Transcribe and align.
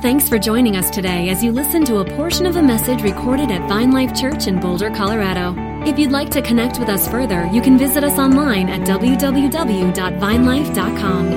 Thanks 0.00 0.28
for 0.28 0.38
joining 0.38 0.76
us 0.76 0.90
today 0.90 1.28
as 1.28 1.42
you 1.42 1.50
listen 1.50 1.84
to 1.86 1.98
a 1.98 2.04
portion 2.04 2.46
of 2.46 2.54
a 2.54 2.62
message 2.62 3.02
recorded 3.02 3.50
at 3.50 3.68
Vine 3.68 3.90
Life 3.90 4.14
Church 4.14 4.46
in 4.46 4.60
Boulder, 4.60 4.90
Colorado. 4.90 5.56
If 5.84 5.98
you'd 5.98 6.12
like 6.12 6.30
to 6.30 6.40
connect 6.40 6.78
with 6.78 6.88
us 6.88 7.08
further, 7.08 7.46
you 7.46 7.60
can 7.60 7.76
visit 7.76 8.04
us 8.04 8.16
online 8.16 8.68
at 8.68 8.86
www.vinelife.com. 8.86 11.28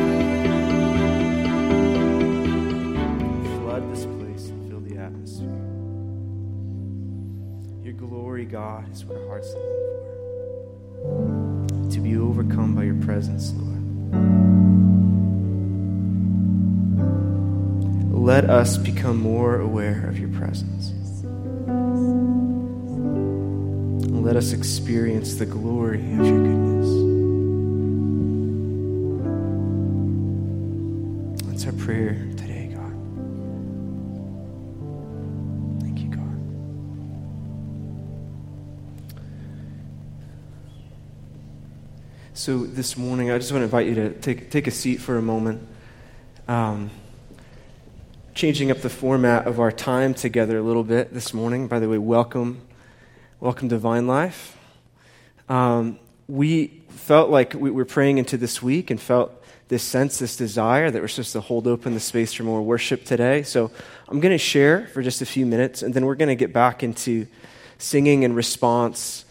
Flood 3.64 3.92
this 3.92 4.06
place 4.06 4.50
and 4.50 4.70
fill 4.70 4.82
the 4.82 4.96
atmosphere. 4.96 5.50
Your 7.84 7.94
glory, 7.94 8.46
God, 8.46 8.92
is 8.92 9.04
what 9.06 9.18
our 9.18 9.28
hearts 9.28 9.52
long 9.56 11.66
for. 11.66 11.90
To 11.90 12.00
be 12.00 12.16
overcome 12.16 12.76
by 12.76 12.84
your 12.84 13.02
presence, 13.02 13.54
Lord. 13.54 13.72
Let 18.32 18.50
us 18.50 18.78
become 18.78 19.20
more 19.20 19.60
aware 19.60 20.08
of 20.08 20.18
your 20.18 20.30
presence. 20.30 20.94
Let 24.10 24.38
us 24.38 24.54
experience 24.54 25.34
the 25.36 25.46
glory 25.46 26.00
of 26.00 26.26
your 26.26 26.40
goodness. 26.40 26.88
That's 31.44 31.66
our 31.66 31.74
prayer 31.74 32.14
today, 32.38 32.72
God. 32.74 32.94
Thank 35.82 36.00
you, 36.00 36.10
God. 36.10 36.38
So 42.34 42.60
this 42.60 42.96
morning, 42.96 43.30
I 43.30 43.38
just 43.40 43.52
want 43.52 43.60
to 43.60 43.66
invite 43.66 43.88
you 43.88 43.96
to 43.96 44.14
take, 44.22 44.50
take 44.50 44.68
a 44.68 44.72
seat 44.72 45.02
for 45.02 45.18
a 45.18 45.22
moment. 45.22 45.68
Um, 46.48 46.92
changing 48.34 48.72
up 48.72 48.80
the 48.80 48.90
format 48.90 49.46
of 49.46 49.60
our 49.60 49.72
time 49.72 50.14
together 50.14 50.58
a 50.58 50.62
little 50.62 50.86
bit 50.86 51.14
this 51.14 51.34
morning. 51.34 51.68
By 51.68 51.80
the 51.80 51.90
way, 51.90 51.98
welcome. 51.98 52.62
Welcome 53.42 53.68
to 53.70 53.78
Vine 53.78 54.08
Life. 54.08 54.58
Um, 55.50 56.00
we 56.30 56.82
felt 56.90 57.30
like 57.30 57.54
we 57.54 57.72
were 57.72 57.84
praying 57.84 58.20
into 58.20 58.38
this 58.38 58.62
week 58.62 58.90
and 58.90 59.02
felt 59.02 59.34
this 59.68 59.84
sense, 59.84 60.18
this 60.18 60.38
desire 60.38 60.90
that 60.90 61.02
we're 61.02 61.10
supposed 61.10 61.34
to 61.34 61.42
hold 61.42 61.68
open 61.68 61.94
the 61.94 62.00
space 62.00 62.34
for 62.34 62.44
more 62.44 62.62
worship 62.62 63.04
today. 63.04 63.44
So 63.44 63.70
I'm 64.08 64.22
going 64.22 64.34
to 64.34 64.38
share 64.38 64.88
for 64.88 65.02
just 65.02 65.22
a 65.22 65.26
few 65.26 65.46
minutes, 65.46 65.82
and 65.82 65.94
then 65.94 66.06
we're 66.06 66.16
going 66.16 66.30
to 66.30 66.36
get 66.36 66.54
back 66.54 66.84
into 66.84 67.28
singing 67.80 68.24
and 68.24 68.34
response 68.34 69.26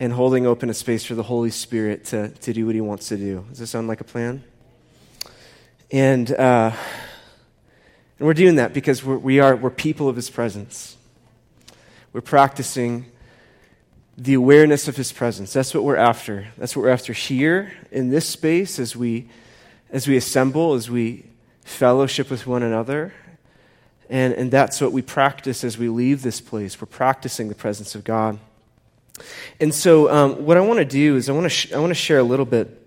and 0.00 0.12
holding 0.12 0.46
open 0.46 0.70
a 0.70 0.74
space 0.74 1.04
for 1.04 1.14
the 1.14 1.22
Holy 1.22 1.50
Spirit 1.50 2.06
to, 2.06 2.30
to 2.30 2.52
do 2.52 2.66
what 2.66 2.74
He 2.74 2.80
wants 2.80 3.08
to 3.08 3.16
do. 3.16 3.44
Does 3.50 3.60
this 3.60 3.70
sound 3.70 3.86
like 3.86 4.00
a 4.00 4.04
plan? 4.04 4.42
And, 5.92 6.32
uh, 6.32 6.72
and 8.20 8.26
we're 8.26 8.34
doing 8.34 8.56
that 8.56 8.74
because 8.74 9.02
we're, 9.02 9.16
we 9.16 9.40
are, 9.40 9.56
we're 9.56 9.70
people 9.70 10.06
of 10.06 10.14
His 10.14 10.28
presence. 10.28 10.98
We're 12.12 12.20
practicing 12.20 13.06
the 14.18 14.34
awareness 14.34 14.88
of 14.88 14.96
His 14.96 15.10
presence. 15.10 15.54
That's 15.54 15.72
what 15.72 15.84
we're 15.84 15.96
after. 15.96 16.48
That's 16.58 16.76
what 16.76 16.82
we're 16.82 16.90
after 16.90 17.14
here 17.14 17.72
in 17.90 18.10
this 18.10 18.28
space 18.28 18.78
as 18.78 18.94
we, 18.94 19.30
as 19.88 20.06
we 20.06 20.18
assemble, 20.18 20.74
as 20.74 20.90
we 20.90 21.24
fellowship 21.62 22.28
with 22.28 22.46
one 22.46 22.62
another. 22.62 23.14
And, 24.10 24.34
and 24.34 24.50
that's 24.50 24.82
what 24.82 24.92
we 24.92 25.00
practice 25.00 25.64
as 25.64 25.78
we 25.78 25.88
leave 25.88 26.20
this 26.20 26.42
place. 26.42 26.78
We're 26.78 26.88
practicing 26.88 27.48
the 27.48 27.54
presence 27.54 27.94
of 27.94 28.04
God. 28.04 28.38
And 29.58 29.74
so, 29.74 30.10
um, 30.10 30.44
what 30.44 30.58
I 30.58 30.60
want 30.60 30.78
to 30.78 30.84
do 30.84 31.16
is 31.16 31.30
I 31.30 31.32
want 31.32 31.44
to 31.44 31.50
sh- 31.50 31.72
I 31.72 31.78
want 31.78 31.90
to 31.90 31.94
share 31.94 32.18
a 32.18 32.22
little 32.22 32.44
bit 32.46 32.86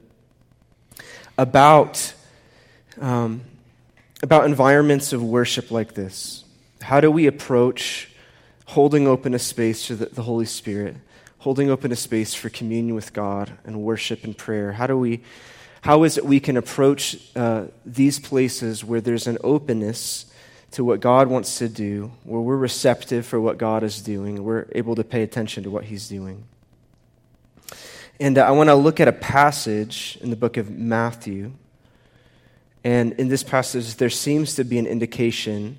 about 1.38 2.14
um, 3.02 3.42
about 4.24 4.46
environments 4.46 5.12
of 5.12 5.22
worship 5.22 5.70
like 5.70 5.94
this. 5.94 6.46
How 6.82 7.02
do 7.02 7.12
we 7.12 7.28
approach 7.28 8.10
holding 8.66 9.06
open 9.06 9.34
a 9.34 9.40
space 9.40 9.88
to 9.88 9.96
the, 9.98 10.22
Holy 10.22 10.46
Spirit, 10.46 10.96
holding 11.40 11.70
open 11.70 11.92
a 11.92 11.96
space 11.98 12.34
for 12.34 12.50
communion 12.50 12.96
with 12.96 13.12
God 13.12 13.52
and 13.66 13.82
worship 13.82 14.24
and 14.24 14.36
prayer? 14.36 14.72
How 14.72 14.88
do 14.88 14.98
we 14.98 15.22
how 15.82 16.04
is 16.04 16.18
it 16.18 16.26
we 16.26 16.40
can 16.40 16.56
approach 16.56 17.18
uh, 17.36 17.66
these 17.86 18.18
places 18.18 18.86
where 18.86 19.02
there's 19.02 19.28
an 19.28 19.38
openness 19.44 20.26
to 20.72 20.86
what 20.86 21.02
God 21.02 21.28
wants 21.28 21.58
to 21.58 21.68
do, 21.68 22.14
where 22.24 22.40
we're 22.40 22.56
receptive 22.56 23.26
for 23.26 23.42
what 23.42 23.58
God 23.58 23.84
is 23.84 24.02
doing, 24.02 24.42
we're 24.42 24.68
able 24.72 24.96
to 24.96 25.04
pay 25.04 25.24
attention 25.24 25.64
to 25.64 25.70
what 25.70 25.84
He's 25.84 26.08
doing. 26.08 26.46
And 28.22 28.38
uh, 28.38 28.46
I 28.46 28.52
want 28.52 28.70
to 28.70 28.76
look 28.76 29.02
at 29.02 29.10
a 29.10 29.14
passage 29.14 30.18
in 30.22 30.30
the 30.30 30.38
book 30.38 30.56
of 30.56 30.72
Matthew. 30.72 31.52
And 32.84 33.14
in 33.14 33.30
this 33.30 33.44
passage, 33.44 33.96
there 33.96 34.10
seems 34.10 34.56
to 34.56 34.64
be 34.64 34.78
an 34.78 34.86
indication, 34.86 35.78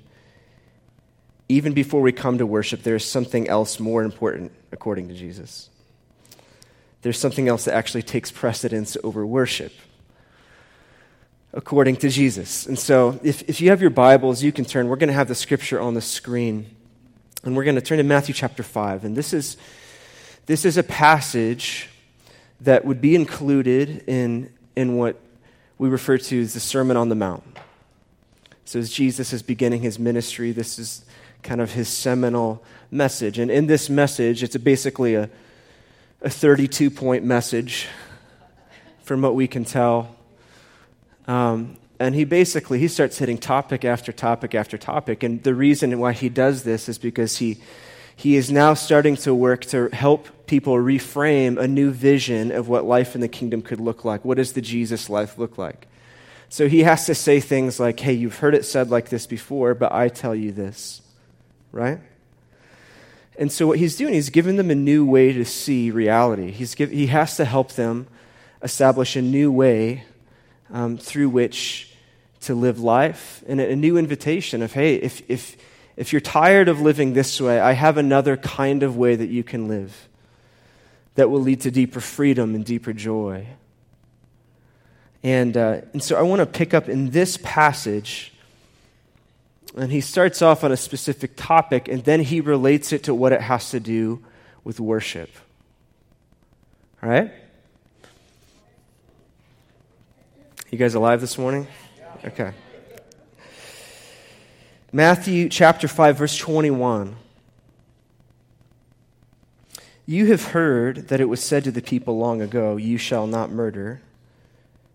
even 1.47 1.73
before 1.73 2.01
we 2.01 2.11
come 2.11 2.37
to 2.39 2.45
worship, 2.45 2.83
there 2.83 2.95
is 2.95 3.05
something 3.05 3.47
else 3.47 3.79
more 3.79 4.03
important, 4.03 4.51
according 4.71 5.09
to 5.09 5.13
Jesus. 5.13 5.69
There's 7.03 7.19
something 7.19 7.47
else 7.47 7.65
that 7.65 7.75
actually 7.75 8.01
takes 8.01 8.31
precedence 8.31 8.97
over 9.03 9.25
worship 9.25 9.71
according 11.55 11.95
to 11.95 12.09
Jesus. 12.09 12.65
And 12.65 12.77
so, 12.77 13.17
if, 13.23 13.41
if 13.49 13.61
you 13.61 13.69
have 13.69 13.79
your 13.79 13.89
Bibles, 13.89 14.43
you 14.43 14.51
can 14.51 14.65
turn. 14.65 14.89
We're 14.89 14.97
going 14.97 15.07
to 15.07 15.13
have 15.13 15.29
the 15.29 15.35
scripture 15.35 15.79
on 15.79 15.93
the 15.93 16.01
screen. 16.01 16.75
And 17.43 17.55
we're 17.55 17.63
going 17.63 17.75
to 17.75 17.81
turn 17.81 17.97
to 17.97 18.03
Matthew 18.03 18.33
chapter 18.33 18.61
5. 18.61 19.05
And 19.05 19.15
this 19.15 19.33
is, 19.33 19.55
this 20.47 20.65
is 20.65 20.77
a 20.77 20.83
passage 20.83 21.89
that 22.61 22.83
would 22.85 22.99
be 22.99 23.15
included 23.15 24.03
in, 24.07 24.51
in 24.75 24.97
what 24.97 25.19
we 25.77 25.89
refer 25.89 26.17
to 26.17 26.41
as 26.41 26.53
the 26.53 26.59
Sermon 26.59 26.97
on 26.97 27.09
the 27.09 27.15
Mount. 27.15 27.43
So, 28.65 28.79
as 28.79 28.91
Jesus 28.91 29.33
is 29.33 29.43
beginning 29.43 29.81
his 29.81 29.99
ministry, 29.99 30.51
this 30.51 30.79
is 30.79 31.05
kind 31.43 31.61
of 31.61 31.73
his 31.73 31.87
seminal 31.87 32.63
message. 32.89 33.37
And 33.37 33.51
in 33.51 33.67
this 33.67 33.89
message, 33.89 34.41
it's 34.41 34.57
basically 34.57 35.15
a, 35.15 35.29
a 36.21 36.29
32 36.29 36.89
point 36.89 37.23
message 37.23 37.87
from 39.03 39.21
what 39.21 39.35
we 39.35 39.47
can 39.47 39.65
tell. 39.65 40.15
Um, 41.27 41.77
and 41.99 42.15
he 42.15 42.23
basically 42.23 42.79
he 42.79 42.87
starts 42.87 43.17
hitting 43.17 43.37
topic 43.37 43.85
after 43.85 44.11
topic 44.11 44.53
after 44.53 44.77
topic 44.77 45.23
and 45.23 45.41
the 45.43 45.55
reason 45.55 45.97
why 45.99 46.11
he 46.11 46.29
does 46.29 46.63
this 46.63 46.89
is 46.89 46.97
because 46.97 47.37
he 47.37 47.57
he 48.15 48.35
is 48.35 48.51
now 48.51 48.73
starting 48.73 49.15
to 49.17 49.33
work 49.35 49.65
to 49.65 49.89
help 49.89 50.47
people 50.47 50.75
reframe 50.75 51.57
a 51.59 51.67
new 51.67 51.91
vision 51.91 52.51
of 52.51 52.67
what 52.67 52.85
life 52.85 53.15
in 53.15 53.21
the 53.21 53.27
kingdom 53.27 53.61
could 53.61 53.79
look 53.79 54.05
like. 54.05 54.23
What 54.23 54.37
does 54.37 54.53
the 54.53 54.61
jesus 54.61 55.09
life 55.09 55.37
look 55.37 55.57
like? 55.57 55.87
So 56.49 56.67
he 56.67 56.83
has 56.83 57.05
to 57.07 57.15
say 57.15 57.39
things 57.39 57.79
like 57.79 57.99
hey 57.99 58.13
you've 58.13 58.37
heard 58.37 58.55
it 58.55 58.65
said 58.65 58.89
like 58.89 59.09
this 59.09 59.27
before 59.27 59.73
but 59.73 59.91
i 59.91 60.07
tell 60.07 60.35
you 60.35 60.51
this 60.51 61.01
right? 61.75 61.99
And 63.37 63.51
so 63.51 63.67
what 63.67 63.77
he's 63.79 63.97
doing 63.97 64.13
he's 64.13 64.29
giving 64.29 64.55
them 64.55 64.71
a 64.71 64.75
new 64.75 65.05
way 65.05 65.33
to 65.33 65.43
see 65.45 65.91
reality. 65.91 66.51
He's 66.51 66.73
give, 66.73 66.89
he 66.89 67.07
has 67.07 67.35
to 67.35 67.45
help 67.45 67.73
them 67.73 68.07
establish 68.63 69.15
a 69.17 69.21
new 69.21 69.51
way 69.51 70.05
um, 70.71 70.97
through 70.97 71.29
which 71.29 71.91
to 72.41 72.55
live 72.55 72.79
life 72.79 73.43
and 73.47 73.59
a 73.59 73.75
new 73.75 73.97
invitation 73.97 74.61
of, 74.61 74.73
hey, 74.73 74.95
if, 74.95 75.29
if, 75.29 75.57
if 75.97 76.11
you're 76.11 76.21
tired 76.21 76.67
of 76.67 76.81
living 76.81 77.13
this 77.13 77.39
way, 77.39 77.59
I 77.59 77.71
have 77.71 77.97
another 77.97 78.35
kind 78.37 78.83
of 78.83 78.97
way 78.97 79.15
that 79.15 79.29
you 79.29 79.43
can 79.43 79.67
live 79.67 80.09
that 81.15 81.29
will 81.29 81.41
lead 81.41 81.61
to 81.61 81.71
deeper 81.71 82.01
freedom 82.01 82.55
and 82.55 82.65
deeper 82.65 82.91
joy. 82.91 83.47
And, 85.23 85.55
uh, 85.55 85.81
and 85.93 86.03
so 86.03 86.17
I 86.17 86.21
want 86.21 86.39
to 86.41 86.45
pick 86.45 86.73
up 86.73 86.89
in 86.89 87.11
this 87.11 87.37
passage. 87.41 88.33
And 89.75 89.91
he 89.91 90.01
starts 90.01 90.41
off 90.41 90.63
on 90.63 90.71
a 90.71 90.77
specific 90.77 91.31
topic, 91.35 91.87
and 91.87 92.03
then 92.03 92.19
he 92.19 92.41
relates 92.41 92.93
it 92.93 93.03
to 93.03 93.13
what 93.13 93.31
it 93.31 93.41
has 93.41 93.71
to 93.71 93.79
do 93.79 94.23
with 94.63 94.79
worship. 94.79 95.29
All 97.01 97.09
right? 97.09 97.31
You 100.71 100.77
guys 100.77 100.95
alive 100.95 101.21
this 101.21 101.37
morning? 101.37 101.67
Okay. 102.25 102.51
Matthew 104.91 105.49
chapter 105.49 105.87
5, 105.87 106.17
verse 106.17 106.37
21. 106.37 107.15
You 110.05 110.27
have 110.27 110.45
heard 110.45 111.07
that 111.07 111.19
it 111.19 111.25
was 111.25 111.43
said 111.43 111.63
to 111.63 111.71
the 111.71 111.81
people 111.81 112.17
long 112.17 112.41
ago, 112.41 112.77
You 112.77 112.97
shall 112.97 113.25
not 113.25 113.51
murder, 113.51 114.01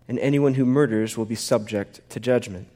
and 0.07 0.17
anyone 0.19 0.53
who 0.53 0.65
murders 0.65 1.17
will 1.17 1.25
be 1.25 1.35
subject 1.35 1.99
to 2.09 2.19
judgment. 2.19 2.67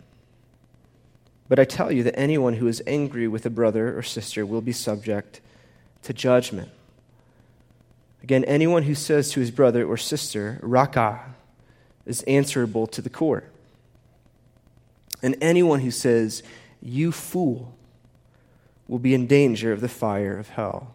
But 1.48 1.60
I 1.60 1.66
tell 1.66 1.92
you 1.92 2.04
that 2.04 2.20
anyone 2.20 2.56
who 2.56 2.68
is 2.68 2.84
angry 2.86 3.28
with 3.28 3.46
a 3.46 3.50
brother 3.50 3.98
or 3.98 4.04
sister 4.04 4.46
will 4.46 4.62
be 4.62 4.72
subject 4.72 5.40
to 6.04 6.14
judgment. 6.14 6.70
Again, 8.22 8.44
anyone 8.46 8.84
who 8.84 8.96
says 8.96 9.32
to 9.32 9.40
his 9.40 9.52
brother 9.52 9.86
or 9.86 9.98
sister, 9.98 10.60
Raca, 10.62 11.22
is 12.06 12.24
answerable 12.24 12.88
to 12.88 13.02
the 13.02 13.10
court. 13.10 13.52
And 15.22 15.38
anyone 15.42 15.80
who 15.80 15.92
says, 15.92 16.44
You 16.86 17.12
fool, 17.12 17.76
will 18.88 19.00
be 19.00 19.16
in 19.16 19.26
danger 19.26 19.74
of 19.74 19.82
the 19.82 19.90
fire 19.90 20.38
of 20.38 20.50
hell. 20.50 20.94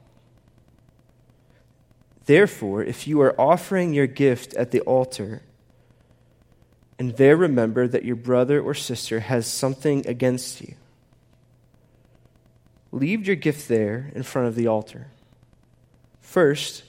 Therefore, 2.27 2.85
if 2.85 3.09
you 3.09 3.21
are 3.23 3.39
offering 3.39 3.93
your 3.93 4.07
gift 4.07 4.55
at 4.55 4.71
the 4.71 4.83
altar, 4.83 5.43
and 6.97 7.17
there 7.17 7.37
remember 7.37 7.89
that 7.89 8.05
your 8.05 8.15
brother 8.15 8.61
or 8.61 8.73
sister 8.73 9.19
has 9.19 9.49
something 9.49 10.07
against 10.07 10.61
you, 10.61 10.77
leave 12.93 13.27
your 13.27 13.35
gift 13.35 13.67
there 13.67 14.13
in 14.15 14.23
front 14.23 14.47
of 14.47 14.55
the 14.55 14.69
altar. 14.69 15.09
First, 16.21 16.85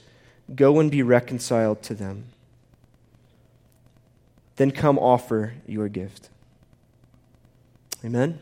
go 0.54 0.80
and 0.80 0.92
be 0.92 1.02
reconciled 1.02 1.82
to 1.84 1.96
them. 1.96 2.26
Then 4.58 4.70
come 4.70 5.00
offer 5.00 5.56
your 5.66 5.90
gift. 5.90 6.30
Amen? 8.06 8.38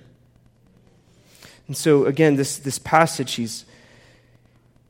And 1.70 1.78
so, 1.78 2.08
again, 2.08 2.36
this, 2.36 2.58
this 2.58 2.80
passage, 2.80 3.36
he's, 3.36 3.64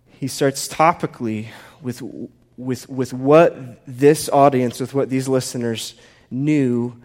he 0.08 0.30
starts 0.30 0.66
topically 0.70 1.48
with, 1.82 2.02
with, 2.56 2.88
with 2.88 3.12
what 3.12 3.86
this 3.86 4.30
audience, 4.30 4.80
with 4.80 4.94
what 4.94 5.10
these 5.10 5.28
listeners 5.28 5.96
knew 6.32 6.96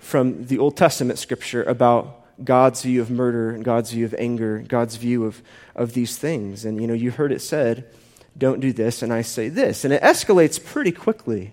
from 0.00 0.46
the 0.46 0.58
Old 0.58 0.76
Testament 0.76 1.20
scripture 1.20 1.62
about 1.62 2.22
God's 2.44 2.82
view 2.82 3.00
of 3.00 3.08
murder 3.08 3.50
and 3.50 3.64
God's 3.64 3.92
view 3.92 4.04
of 4.04 4.16
anger, 4.18 4.64
God's 4.66 4.96
view 4.96 5.26
of, 5.26 5.40
of 5.76 5.92
these 5.92 6.18
things. 6.18 6.64
And, 6.64 6.80
you 6.80 6.88
know, 6.88 6.92
you 6.92 7.12
heard 7.12 7.30
it 7.30 7.40
said, 7.40 7.88
don't 8.36 8.58
do 8.58 8.72
this, 8.72 9.00
and 9.00 9.12
I 9.12 9.22
say 9.22 9.48
this. 9.48 9.84
And 9.84 9.94
it 9.94 10.02
escalates 10.02 10.62
pretty 10.62 10.90
quickly. 10.90 11.52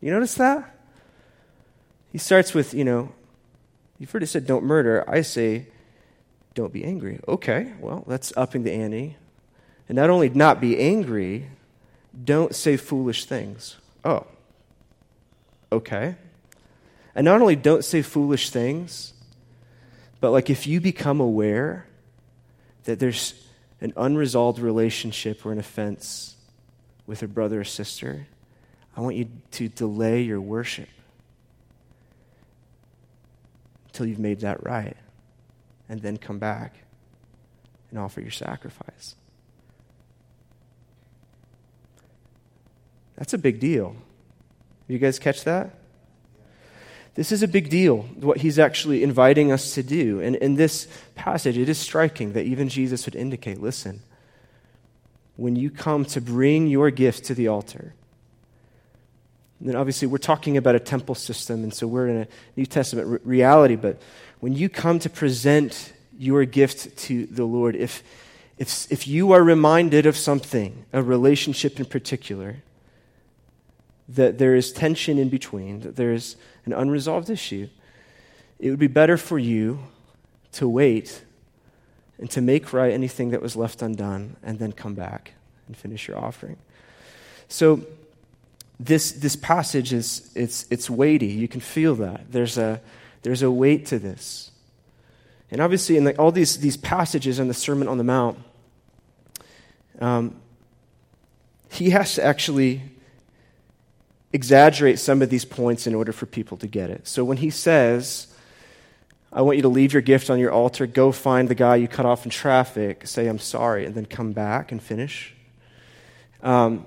You 0.00 0.10
notice 0.10 0.34
that? 0.34 0.68
He 2.10 2.18
starts 2.18 2.54
with, 2.54 2.74
you 2.74 2.82
know, 2.82 3.12
you've 4.00 4.10
heard 4.10 4.24
it 4.24 4.26
said, 4.26 4.48
don't 4.48 4.64
murder. 4.64 5.08
I 5.08 5.20
say, 5.20 5.68
don't 6.54 6.72
be 6.72 6.84
angry. 6.84 7.20
Okay, 7.26 7.72
well, 7.80 8.04
that's 8.06 8.32
upping 8.36 8.62
the 8.62 8.72
ante. 8.72 9.16
And 9.88 9.96
not 9.96 10.10
only 10.10 10.28
not 10.28 10.60
be 10.60 10.78
angry, 10.78 11.48
don't 12.24 12.54
say 12.54 12.76
foolish 12.76 13.24
things. 13.24 13.76
Oh, 14.04 14.26
okay. 15.70 16.16
And 17.14 17.24
not 17.24 17.40
only 17.40 17.56
don't 17.56 17.84
say 17.84 18.02
foolish 18.02 18.50
things, 18.50 19.12
but 20.20 20.30
like 20.30 20.50
if 20.50 20.66
you 20.66 20.80
become 20.80 21.20
aware 21.20 21.86
that 22.84 22.98
there's 22.98 23.34
an 23.80 23.92
unresolved 23.96 24.58
relationship 24.58 25.44
or 25.44 25.52
an 25.52 25.58
offense 25.58 26.36
with 27.06 27.22
a 27.22 27.28
brother 27.28 27.60
or 27.60 27.64
sister, 27.64 28.26
I 28.96 29.00
want 29.00 29.16
you 29.16 29.28
to 29.52 29.68
delay 29.68 30.22
your 30.22 30.40
worship 30.40 30.88
until 33.86 34.06
you've 34.06 34.18
made 34.18 34.40
that 34.40 34.64
right, 34.64 34.96
and 35.92 36.00
then 36.00 36.16
come 36.16 36.38
back 36.38 36.74
and 37.90 37.98
offer 37.98 38.22
your 38.22 38.30
sacrifice. 38.30 39.14
That's 43.14 43.34
a 43.34 43.38
big 43.38 43.60
deal. 43.60 43.94
You 44.88 44.98
guys 44.98 45.18
catch 45.18 45.44
that? 45.44 45.74
This 47.14 47.30
is 47.30 47.42
a 47.42 47.46
big 47.46 47.68
deal, 47.68 47.98
what 48.20 48.38
he's 48.38 48.58
actually 48.58 49.02
inviting 49.02 49.52
us 49.52 49.74
to 49.74 49.82
do. 49.82 50.18
And 50.22 50.36
in 50.36 50.54
this 50.54 50.88
passage, 51.14 51.58
it 51.58 51.68
is 51.68 51.76
striking 51.76 52.32
that 52.32 52.46
even 52.46 52.70
Jesus 52.70 53.04
would 53.04 53.14
indicate 53.14 53.60
listen, 53.60 54.00
when 55.36 55.56
you 55.56 55.68
come 55.68 56.06
to 56.06 56.22
bring 56.22 56.68
your 56.68 56.90
gift 56.90 57.26
to 57.26 57.34
the 57.34 57.48
altar, 57.48 57.92
then 59.68 59.76
obviously 59.76 60.08
we're 60.08 60.18
talking 60.18 60.56
about 60.56 60.74
a 60.74 60.80
temple 60.80 61.14
system, 61.14 61.62
and 61.62 61.72
so 61.72 61.86
we're 61.86 62.08
in 62.08 62.16
a 62.22 62.28
New 62.56 62.66
Testament 62.66 63.08
re- 63.08 63.18
reality, 63.24 63.76
but 63.76 64.00
when 64.40 64.52
you 64.54 64.68
come 64.68 64.98
to 64.98 65.10
present 65.10 65.92
your 66.18 66.44
gift 66.44 66.96
to 66.96 67.26
the 67.26 67.44
Lord, 67.44 67.76
if, 67.76 68.02
if, 68.58 68.90
if 68.90 69.06
you 69.06 69.32
are 69.32 69.42
reminded 69.42 70.06
of 70.06 70.16
something, 70.16 70.84
a 70.92 71.02
relationship 71.02 71.78
in 71.78 71.86
particular, 71.86 72.56
that 74.08 74.38
there 74.38 74.54
is 74.54 74.72
tension 74.72 75.18
in 75.18 75.28
between, 75.28 75.80
that 75.80 75.96
there 75.96 76.12
is 76.12 76.36
an 76.64 76.72
unresolved 76.72 77.30
issue, 77.30 77.68
it 78.58 78.70
would 78.70 78.78
be 78.78 78.88
better 78.88 79.16
for 79.16 79.38
you 79.38 79.80
to 80.52 80.68
wait 80.68 81.22
and 82.18 82.30
to 82.30 82.40
make 82.40 82.72
right 82.72 82.92
anything 82.92 83.30
that 83.30 83.42
was 83.42 83.56
left 83.56 83.82
undone 83.82 84.36
and 84.42 84.58
then 84.58 84.72
come 84.72 84.94
back 84.94 85.32
and 85.66 85.76
finish 85.76 86.06
your 86.06 86.18
offering. 86.18 86.56
So 87.48 87.84
this, 88.84 89.12
this 89.12 89.36
passage 89.36 89.92
is 89.92 90.30
it's, 90.34 90.66
it's 90.70 90.90
weighty. 90.90 91.26
You 91.26 91.46
can 91.46 91.60
feel 91.60 91.94
that. 91.96 92.32
There's 92.32 92.58
a, 92.58 92.80
there's 93.22 93.42
a 93.42 93.50
weight 93.50 93.86
to 93.86 93.98
this. 93.98 94.50
And 95.50 95.60
obviously, 95.60 95.96
in 95.96 96.04
the, 96.04 96.16
all 96.16 96.32
these, 96.32 96.58
these 96.58 96.76
passages 96.76 97.38
in 97.38 97.46
the 97.46 97.54
Sermon 97.54 97.86
on 97.86 97.98
the 97.98 98.04
Mount, 98.04 98.38
um, 100.00 100.36
he 101.70 101.90
has 101.90 102.14
to 102.16 102.24
actually 102.24 102.82
exaggerate 104.32 104.98
some 104.98 105.22
of 105.22 105.30
these 105.30 105.44
points 105.44 105.86
in 105.86 105.94
order 105.94 106.12
for 106.12 106.26
people 106.26 106.56
to 106.56 106.66
get 106.66 106.90
it. 106.90 107.06
So 107.06 107.22
when 107.22 107.36
he 107.36 107.50
says, 107.50 108.26
I 109.32 109.42
want 109.42 109.56
you 109.56 109.62
to 109.62 109.68
leave 109.68 109.92
your 109.92 110.02
gift 110.02 110.28
on 110.28 110.38
your 110.38 110.50
altar, 110.50 110.86
go 110.86 111.12
find 111.12 111.48
the 111.48 111.54
guy 111.54 111.76
you 111.76 111.86
cut 111.86 112.06
off 112.06 112.24
in 112.24 112.30
traffic, 112.30 113.06
say, 113.06 113.28
I'm 113.28 113.38
sorry, 113.38 113.86
and 113.86 113.94
then 113.94 114.06
come 114.06 114.32
back 114.32 114.72
and 114.72 114.82
finish. 114.82 115.34
Um, 116.42 116.86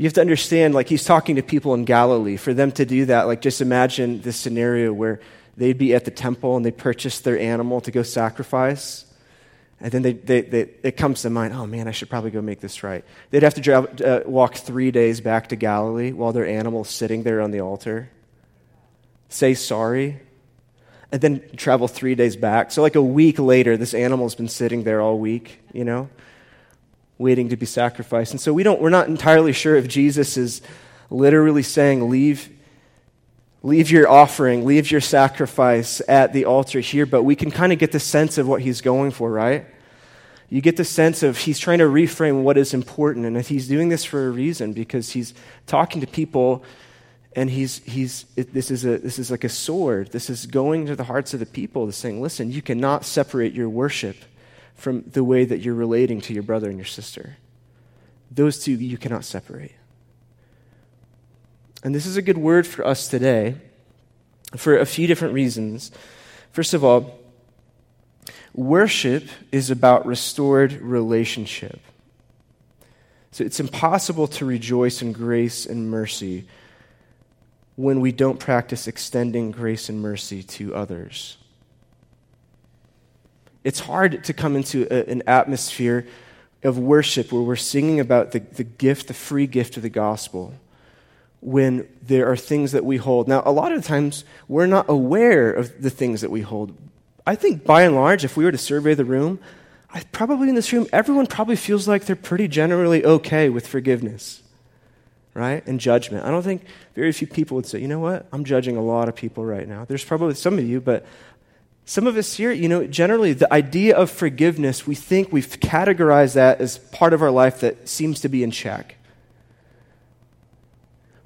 you 0.00 0.06
have 0.06 0.14
to 0.14 0.22
understand, 0.22 0.72
like, 0.72 0.88
he's 0.88 1.04
talking 1.04 1.36
to 1.36 1.42
people 1.42 1.74
in 1.74 1.84
Galilee. 1.84 2.38
For 2.38 2.54
them 2.54 2.72
to 2.72 2.86
do 2.86 3.04
that, 3.04 3.26
like, 3.26 3.42
just 3.42 3.60
imagine 3.60 4.22
this 4.22 4.34
scenario 4.34 4.94
where 4.94 5.20
they'd 5.58 5.76
be 5.76 5.94
at 5.94 6.06
the 6.06 6.10
temple 6.10 6.56
and 6.56 6.64
they 6.64 6.70
purchase 6.70 7.20
their 7.20 7.38
animal 7.38 7.82
to 7.82 7.90
go 7.90 8.02
sacrifice. 8.02 9.04
And 9.78 9.92
then 9.92 10.00
they, 10.00 10.14
they, 10.14 10.40
they, 10.40 10.70
it 10.82 10.96
comes 10.96 11.20
to 11.20 11.28
mind, 11.28 11.52
oh 11.52 11.66
man, 11.66 11.86
I 11.86 11.90
should 11.90 12.08
probably 12.08 12.30
go 12.30 12.40
make 12.40 12.60
this 12.60 12.82
right. 12.82 13.04
They'd 13.28 13.42
have 13.42 13.52
to 13.56 13.60
drive, 13.60 14.00
uh, 14.00 14.22
walk 14.24 14.54
three 14.54 14.90
days 14.90 15.20
back 15.20 15.50
to 15.50 15.56
Galilee 15.56 16.12
while 16.12 16.32
their 16.32 16.46
animal's 16.46 16.88
sitting 16.88 17.22
there 17.22 17.42
on 17.42 17.50
the 17.50 17.60
altar, 17.60 18.08
say 19.28 19.52
sorry, 19.52 20.18
and 21.12 21.20
then 21.20 21.42
travel 21.58 21.88
three 21.88 22.14
days 22.14 22.36
back. 22.36 22.70
So, 22.70 22.80
like 22.80 22.94
a 22.94 23.02
week 23.02 23.38
later, 23.38 23.76
this 23.76 23.92
animal's 23.92 24.34
been 24.34 24.48
sitting 24.48 24.84
there 24.84 25.02
all 25.02 25.18
week, 25.18 25.60
you 25.74 25.84
know, 25.84 26.08
waiting 27.20 27.50
to 27.50 27.56
be 27.56 27.66
sacrificed. 27.66 28.32
And 28.32 28.40
so, 28.40 28.52
we 28.52 28.62
don't, 28.62 28.80
we're 28.80 28.90
not 28.90 29.08
entirely 29.08 29.52
sure 29.52 29.76
if 29.76 29.86
Jesus 29.86 30.36
is 30.36 30.62
literally 31.10 31.62
saying, 31.62 32.08
leave 32.08 32.50
leave 33.62 33.90
your 33.90 34.08
offering, 34.08 34.64
leave 34.64 34.90
your 34.90 35.00
sacrifice 35.00 36.00
at 36.08 36.32
the 36.32 36.46
altar 36.46 36.80
here, 36.80 37.04
but 37.04 37.24
we 37.24 37.36
can 37.36 37.50
kind 37.50 37.72
of 37.72 37.78
get 37.78 37.92
the 37.92 38.00
sense 38.00 38.38
of 38.38 38.48
what 38.48 38.62
he's 38.62 38.80
going 38.80 39.10
for, 39.10 39.30
right? 39.30 39.66
You 40.48 40.60
get 40.60 40.76
the 40.76 40.84
sense 40.84 41.22
of 41.22 41.38
he's 41.38 41.58
trying 41.58 41.78
to 41.78 41.84
reframe 41.84 42.42
what 42.42 42.56
is 42.56 42.74
important, 42.74 43.26
and 43.26 43.40
he's 43.40 43.68
doing 43.68 43.88
this 43.88 44.04
for 44.04 44.26
a 44.26 44.30
reason 44.30 44.72
because 44.72 45.10
he's 45.10 45.34
talking 45.66 46.00
to 46.00 46.06
people 46.06 46.64
and 47.36 47.48
he's, 47.48 47.78
he's 47.84 48.24
it, 48.34 48.52
this, 48.52 48.72
is 48.72 48.84
a, 48.84 48.98
this 48.98 49.18
is 49.18 49.30
like 49.30 49.44
a 49.44 49.48
sword. 49.48 50.10
This 50.10 50.28
is 50.28 50.46
going 50.46 50.86
to 50.86 50.96
the 50.96 51.04
hearts 51.04 51.32
of 51.34 51.38
the 51.38 51.46
people, 51.46 51.90
saying, 51.92 52.20
listen, 52.20 52.50
you 52.50 52.62
cannot 52.62 53.04
separate 53.04 53.52
your 53.52 53.68
worship 53.68 54.16
from 54.80 55.02
the 55.02 55.22
way 55.22 55.44
that 55.44 55.60
you're 55.60 55.74
relating 55.74 56.22
to 56.22 56.32
your 56.32 56.42
brother 56.42 56.70
and 56.70 56.78
your 56.78 56.86
sister. 56.86 57.36
Those 58.30 58.64
two 58.64 58.72
you 58.72 58.96
cannot 58.96 59.24
separate. 59.24 59.74
And 61.84 61.94
this 61.94 62.06
is 62.06 62.16
a 62.16 62.22
good 62.22 62.38
word 62.38 62.66
for 62.66 62.86
us 62.86 63.06
today 63.06 63.56
for 64.56 64.78
a 64.78 64.86
few 64.86 65.06
different 65.06 65.34
reasons. 65.34 65.90
First 66.52 66.72
of 66.72 66.82
all, 66.82 67.18
worship 68.54 69.28
is 69.52 69.70
about 69.70 70.06
restored 70.06 70.72
relationship. 70.72 71.80
So 73.32 73.44
it's 73.44 73.60
impossible 73.60 74.28
to 74.28 74.46
rejoice 74.46 75.02
in 75.02 75.12
grace 75.12 75.66
and 75.66 75.90
mercy 75.90 76.46
when 77.76 78.00
we 78.00 78.12
don't 78.12 78.40
practice 78.40 78.88
extending 78.88 79.50
grace 79.50 79.90
and 79.90 80.00
mercy 80.00 80.42
to 80.42 80.74
others. 80.74 81.36
It's 83.64 83.80
hard 83.80 84.24
to 84.24 84.32
come 84.32 84.56
into 84.56 84.86
a, 84.90 85.10
an 85.10 85.22
atmosphere 85.26 86.06
of 86.62 86.78
worship 86.78 87.32
where 87.32 87.42
we're 87.42 87.56
singing 87.56 88.00
about 88.00 88.32
the, 88.32 88.40
the 88.40 88.64
gift, 88.64 89.08
the 89.08 89.14
free 89.14 89.46
gift 89.46 89.76
of 89.76 89.82
the 89.82 89.90
gospel 89.90 90.54
when 91.40 91.88
there 92.02 92.30
are 92.30 92.36
things 92.36 92.72
that 92.72 92.84
we 92.84 92.98
hold. 92.98 93.26
Now, 93.26 93.42
a 93.46 93.52
lot 93.52 93.72
of 93.72 93.84
times 93.84 94.24
we're 94.46 94.66
not 94.66 94.86
aware 94.88 95.50
of 95.50 95.82
the 95.82 95.90
things 95.90 96.20
that 96.20 96.30
we 96.30 96.42
hold. 96.42 96.76
I 97.26 97.34
think 97.34 97.64
by 97.64 97.82
and 97.82 97.94
large, 97.94 98.24
if 98.24 98.36
we 98.36 98.44
were 98.44 98.52
to 98.52 98.58
survey 98.58 98.94
the 98.94 99.04
room, 99.04 99.38
I, 99.92 100.02
probably 100.12 100.48
in 100.48 100.54
this 100.54 100.72
room, 100.72 100.86
everyone 100.92 101.26
probably 101.26 101.56
feels 101.56 101.88
like 101.88 102.04
they're 102.04 102.16
pretty 102.16 102.46
generally 102.46 103.04
okay 103.04 103.48
with 103.48 103.66
forgiveness, 103.66 104.42
right? 105.34 105.66
And 105.66 105.80
judgment. 105.80 106.24
I 106.24 106.30
don't 106.30 106.42
think 106.42 106.64
very 106.94 107.12
few 107.12 107.26
people 107.26 107.56
would 107.56 107.66
say, 107.66 107.80
you 107.80 107.88
know 107.88 107.98
what? 107.98 108.26
I'm 108.32 108.44
judging 108.44 108.76
a 108.76 108.82
lot 108.82 109.08
of 109.08 109.16
people 109.16 109.44
right 109.44 109.66
now. 109.66 109.84
There's 109.84 110.04
probably 110.04 110.34
some 110.34 110.58
of 110.58 110.64
you, 110.64 110.80
but 110.80 111.06
some 111.90 112.06
of 112.06 112.16
us 112.16 112.34
here, 112.34 112.52
you 112.52 112.68
know, 112.68 112.86
generally 112.86 113.32
the 113.32 113.52
idea 113.52 113.96
of 113.96 114.12
forgiveness, 114.12 114.86
we 114.86 114.94
think 114.94 115.32
we've 115.32 115.58
categorized 115.58 116.34
that 116.34 116.60
as 116.60 116.78
part 116.78 117.12
of 117.12 117.20
our 117.20 117.32
life 117.32 117.62
that 117.62 117.88
seems 117.88 118.20
to 118.20 118.28
be 118.28 118.44
in 118.44 118.52
check. 118.52 118.94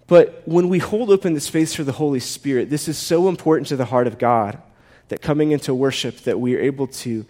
But 0.06 0.40
when 0.46 0.70
we 0.70 0.78
hold 0.78 1.10
open 1.10 1.34
the 1.34 1.40
space 1.40 1.74
for 1.74 1.84
the 1.84 1.92
Holy 1.92 2.18
Spirit, 2.18 2.70
this 2.70 2.88
is 2.88 2.96
so 2.96 3.28
important 3.28 3.68
to 3.68 3.76
the 3.76 3.84
heart 3.84 4.06
of 4.06 4.16
God 4.16 4.56
that 5.08 5.20
coming 5.20 5.50
into 5.50 5.74
worship 5.74 6.20
that 6.20 6.40
we 6.40 6.56
are 6.56 6.60
able 6.60 6.86
to, 6.86 7.26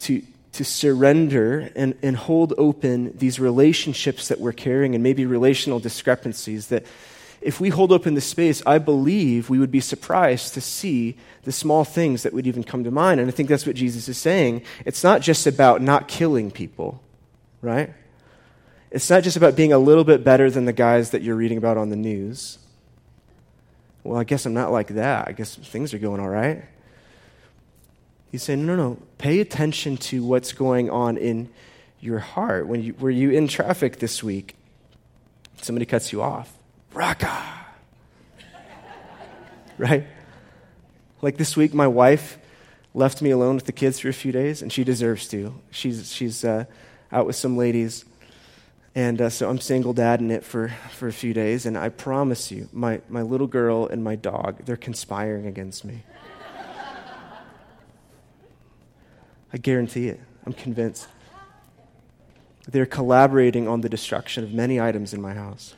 to, 0.00 0.22
to 0.52 0.62
surrender 0.62 1.72
and, 1.74 1.96
and 2.02 2.14
hold 2.14 2.52
open 2.58 3.16
these 3.16 3.40
relationships 3.40 4.28
that 4.28 4.38
we're 4.38 4.52
carrying 4.52 4.94
and 4.94 5.02
maybe 5.02 5.24
relational 5.24 5.80
discrepancies 5.80 6.66
that 6.66 6.84
if 7.40 7.58
we 7.60 7.70
hold 7.70 7.90
open 7.90 8.14
the 8.14 8.20
space, 8.20 8.62
I 8.66 8.78
believe 8.78 9.48
we 9.48 9.58
would 9.58 9.70
be 9.70 9.80
surprised 9.80 10.54
to 10.54 10.60
see 10.60 11.16
the 11.44 11.52
small 11.52 11.84
things 11.84 12.22
that 12.22 12.34
would 12.34 12.46
even 12.46 12.62
come 12.62 12.84
to 12.84 12.90
mind. 12.90 13.18
And 13.18 13.28
I 13.28 13.32
think 13.32 13.48
that's 13.48 13.66
what 13.66 13.76
Jesus 13.76 14.08
is 14.08 14.18
saying. 14.18 14.62
It's 14.84 15.02
not 15.02 15.22
just 15.22 15.46
about 15.46 15.80
not 15.80 16.06
killing 16.06 16.50
people, 16.50 17.02
right? 17.62 17.94
It's 18.90 19.08
not 19.08 19.22
just 19.22 19.36
about 19.36 19.56
being 19.56 19.72
a 19.72 19.78
little 19.78 20.04
bit 20.04 20.22
better 20.22 20.50
than 20.50 20.66
the 20.66 20.72
guys 20.72 21.10
that 21.10 21.22
you're 21.22 21.36
reading 21.36 21.56
about 21.56 21.78
on 21.78 21.88
the 21.88 21.96
news. 21.96 22.58
Well, 24.04 24.18
I 24.18 24.24
guess 24.24 24.44
I'm 24.44 24.54
not 24.54 24.70
like 24.70 24.88
that. 24.88 25.28
I 25.28 25.32
guess 25.32 25.54
things 25.54 25.94
are 25.94 25.98
going 25.98 26.20
all 26.20 26.28
right. 26.28 26.64
He's 28.30 28.42
saying, 28.42 28.66
no, 28.66 28.76
no, 28.76 28.90
no. 28.90 28.98
Pay 29.18 29.40
attention 29.40 29.96
to 29.96 30.22
what's 30.24 30.52
going 30.52 30.90
on 30.90 31.16
in 31.16 31.48
your 32.00 32.18
heart. 32.18 32.66
When 32.66 32.82
you, 32.82 32.94
were 32.98 33.10
you 33.10 33.30
in 33.30 33.48
traffic 33.48 33.98
this 33.98 34.22
week? 34.22 34.56
Somebody 35.62 35.86
cuts 35.86 36.12
you 36.12 36.22
off. 36.22 36.59
Raca! 36.92 37.50
right? 39.78 40.06
Like 41.22 41.36
this 41.36 41.56
week, 41.56 41.72
my 41.74 41.86
wife 41.86 42.38
left 42.94 43.22
me 43.22 43.30
alone 43.30 43.54
with 43.54 43.66
the 43.66 43.72
kids 43.72 43.98
for 44.00 44.08
a 44.08 44.12
few 44.12 44.32
days, 44.32 44.62
and 44.62 44.72
she 44.72 44.84
deserves 44.84 45.28
to. 45.28 45.54
She's, 45.70 46.12
she's 46.12 46.44
uh, 46.44 46.64
out 47.10 47.26
with 47.26 47.36
some 47.36 47.56
ladies. 47.56 48.04
And 48.94 49.20
uh, 49.22 49.30
so 49.30 49.48
I'm 49.48 49.60
single 49.60 49.92
dad 49.92 50.20
in 50.20 50.30
it 50.30 50.44
for, 50.44 50.68
for 50.90 51.06
a 51.08 51.12
few 51.12 51.32
days, 51.32 51.64
and 51.64 51.78
I 51.78 51.88
promise 51.88 52.50
you, 52.50 52.68
my, 52.72 53.00
my 53.08 53.22
little 53.22 53.46
girl 53.46 53.86
and 53.86 54.02
my 54.02 54.16
dog, 54.16 54.64
they're 54.64 54.76
conspiring 54.76 55.46
against 55.46 55.84
me. 55.84 56.02
I 59.52 59.58
guarantee 59.58 60.08
it. 60.08 60.20
I'm 60.44 60.52
convinced. 60.52 61.08
They're 62.68 62.86
collaborating 62.86 63.66
on 63.66 63.80
the 63.80 63.88
destruction 63.88 64.44
of 64.44 64.52
many 64.52 64.80
items 64.80 65.12
in 65.14 65.20
my 65.20 65.34
house. 65.34 65.74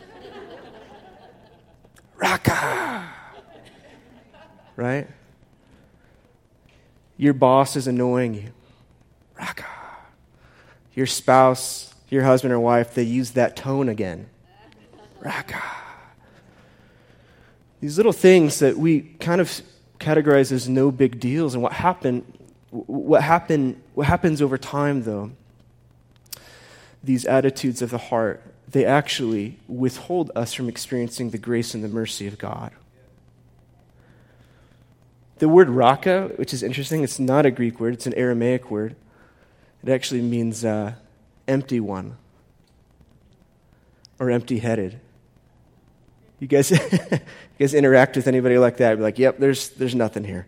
Raca! 2.23 3.11
Right? 4.77 5.09
Your 7.17 7.35
boss 7.35 7.77
is 7.77 7.89
annoying 7.89 8.35
you. 8.35 8.51
Raca. 9.37 9.67
Your 10.95 11.07
spouse, 11.07 11.93
your 12.09 12.23
husband 12.23 12.53
or 12.53 12.61
wife, 12.61 12.95
they 12.95 13.03
use 13.03 13.33
that 13.33 13.57
tone 13.57 13.89
again. 13.89 14.29
Raca. 15.21 15.63
These 17.81 17.97
little 17.97 18.13
things 18.13 18.61
that 18.61 18.79
we 18.79 19.01
kind 19.19 19.41
of 19.41 19.61
categorize 19.99 20.53
as 20.53 20.69
no 20.69 20.91
big 20.93 21.19
deals, 21.19 21.55
and 21.55 21.63
what 21.63 21.73
happened, 21.73 22.25
what 22.71 23.23
happened, 23.23 23.81
what 23.95 24.07
happens 24.07 24.41
over 24.41 24.57
time, 24.57 25.03
though, 25.03 25.33
these 27.03 27.25
attitudes 27.25 27.83
of 27.83 27.91
the 27.91 27.99
heart, 27.99 28.43
they 28.73 28.87
actually 28.87 29.59
withhold 29.69 30.31
us 30.35 30.55
from 30.55 30.69
experiencing 30.69 31.31
the 31.31 31.39
grace 31.39 31.75
and 31.75 31.85
the 31.85 31.89
mercy 31.89 32.27
of 32.27 32.39
God. 32.39 32.73
The 35.39 35.49
word 35.49 35.69
raca, 35.69 36.31
which 36.37 36.55
is 36.55 36.63
interesting, 36.63 37.03
it's 37.05 37.19
not 37.19 37.45
a 37.45 37.51
Greek 37.51 37.79
word, 37.81 37.95
it's 37.95 38.07
an 38.07 38.15
Aramaic 38.15 38.71
word. 38.71 38.97
It 39.83 39.91
actually 39.91 40.23
means 40.23 40.65
uh, 40.65 40.95
empty 41.47 41.81
one 41.81 42.17
or 44.19 44.31
empty 44.31 44.59
headed. 44.59 45.01
You 46.39 46.47
guys, 46.47 46.71
you 46.71 46.79
guys 47.59 47.75
interact 47.75 48.17
with 48.17 48.27
anybody 48.27 48.57
like 48.57 48.79
that? 48.79 48.97
Be 48.97 49.03
like, 49.03 49.19
yep, 49.19 49.39
there's, 49.39 49.71
there's 49.71 49.95
nothing 49.95 50.25
here. 50.25 50.47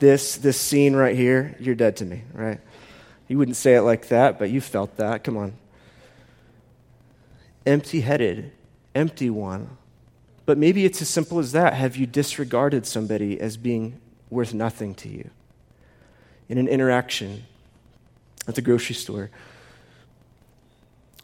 This, 0.00 0.36
this 0.36 0.60
scene 0.60 0.96
right 0.96 1.14
here, 1.14 1.54
you're 1.60 1.74
dead 1.74 1.98
to 1.98 2.04
me, 2.04 2.24
right? 2.32 2.60
You 3.28 3.38
wouldn't 3.38 3.56
say 3.56 3.74
it 3.74 3.82
like 3.82 4.08
that, 4.08 4.38
but 4.38 4.50
you 4.50 4.60
felt 4.60 4.96
that. 4.96 5.22
Come 5.22 5.36
on. 5.36 5.54
Empty 7.66 8.00
headed, 8.00 8.52
empty 8.94 9.30
one. 9.30 9.76
But 10.46 10.58
maybe 10.58 10.84
it's 10.84 11.00
as 11.00 11.08
simple 11.08 11.38
as 11.38 11.52
that. 11.52 11.74
Have 11.74 11.96
you 11.96 12.06
disregarded 12.06 12.86
somebody 12.86 13.40
as 13.40 13.56
being 13.56 14.00
worth 14.28 14.52
nothing 14.52 14.94
to 14.96 15.08
you? 15.08 15.30
In 16.48 16.58
an 16.58 16.68
interaction 16.68 17.44
at 18.46 18.54
the 18.54 18.62
grocery 18.62 18.94
store, 18.94 19.30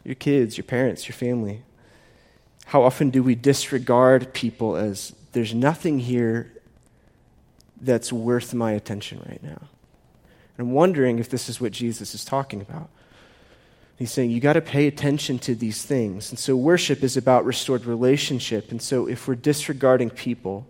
your 0.03 0.15
kids, 0.15 0.57
your 0.57 0.63
parents, 0.63 1.07
your 1.07 1.13
family. 1.13 1.61
How 2.65 2.81
often 2.81 3.11
do 3.11 3.21
we 3.21 3.35
disregard 3.35 4.33
people 4.33 4.75
as 4.75 5.13
there's 5.33 5.53
nothing 5.53 5.99
here 5.99 6.51
that's 7.79 8.11
worth 8.11 8.53
my 8.53 8.71
attention 8.71 9.23
right 9.27 9.43
now? 9.43 9.61
I'm 10.57 10.71
wondering 10.71 11.19
if 11.19 11.29
this 11.29 11.49
is 11.49 11.61
what 11.61 11.71
Jesus 11.71 12.15
is 12.15 12.25
talking 12.25 12.61
about. 12.61 12.89
He's 14.01 14.11
saying 14.11 14.31
you 14.31 14.39
got 14.39 14.53
to 14.53 14.61
pay 14.61 14.87
attention 14.87 15.37
to 15.37 15.53
these 15.53 15.85
things. 15.85 16.31
And 16.31 16.39
so 16.39 16.55
worship 16.55 17.03
is 17.03 17.17
about 17.17 17.45
restored 17.45 17.85
relationship. 17.85 18.71
And 18.71 18.81
so 18.81 19.05
if 19.05 19.27
we're 19.27 19.35
disregarding 19.35 20.09
people, 20.09 20.65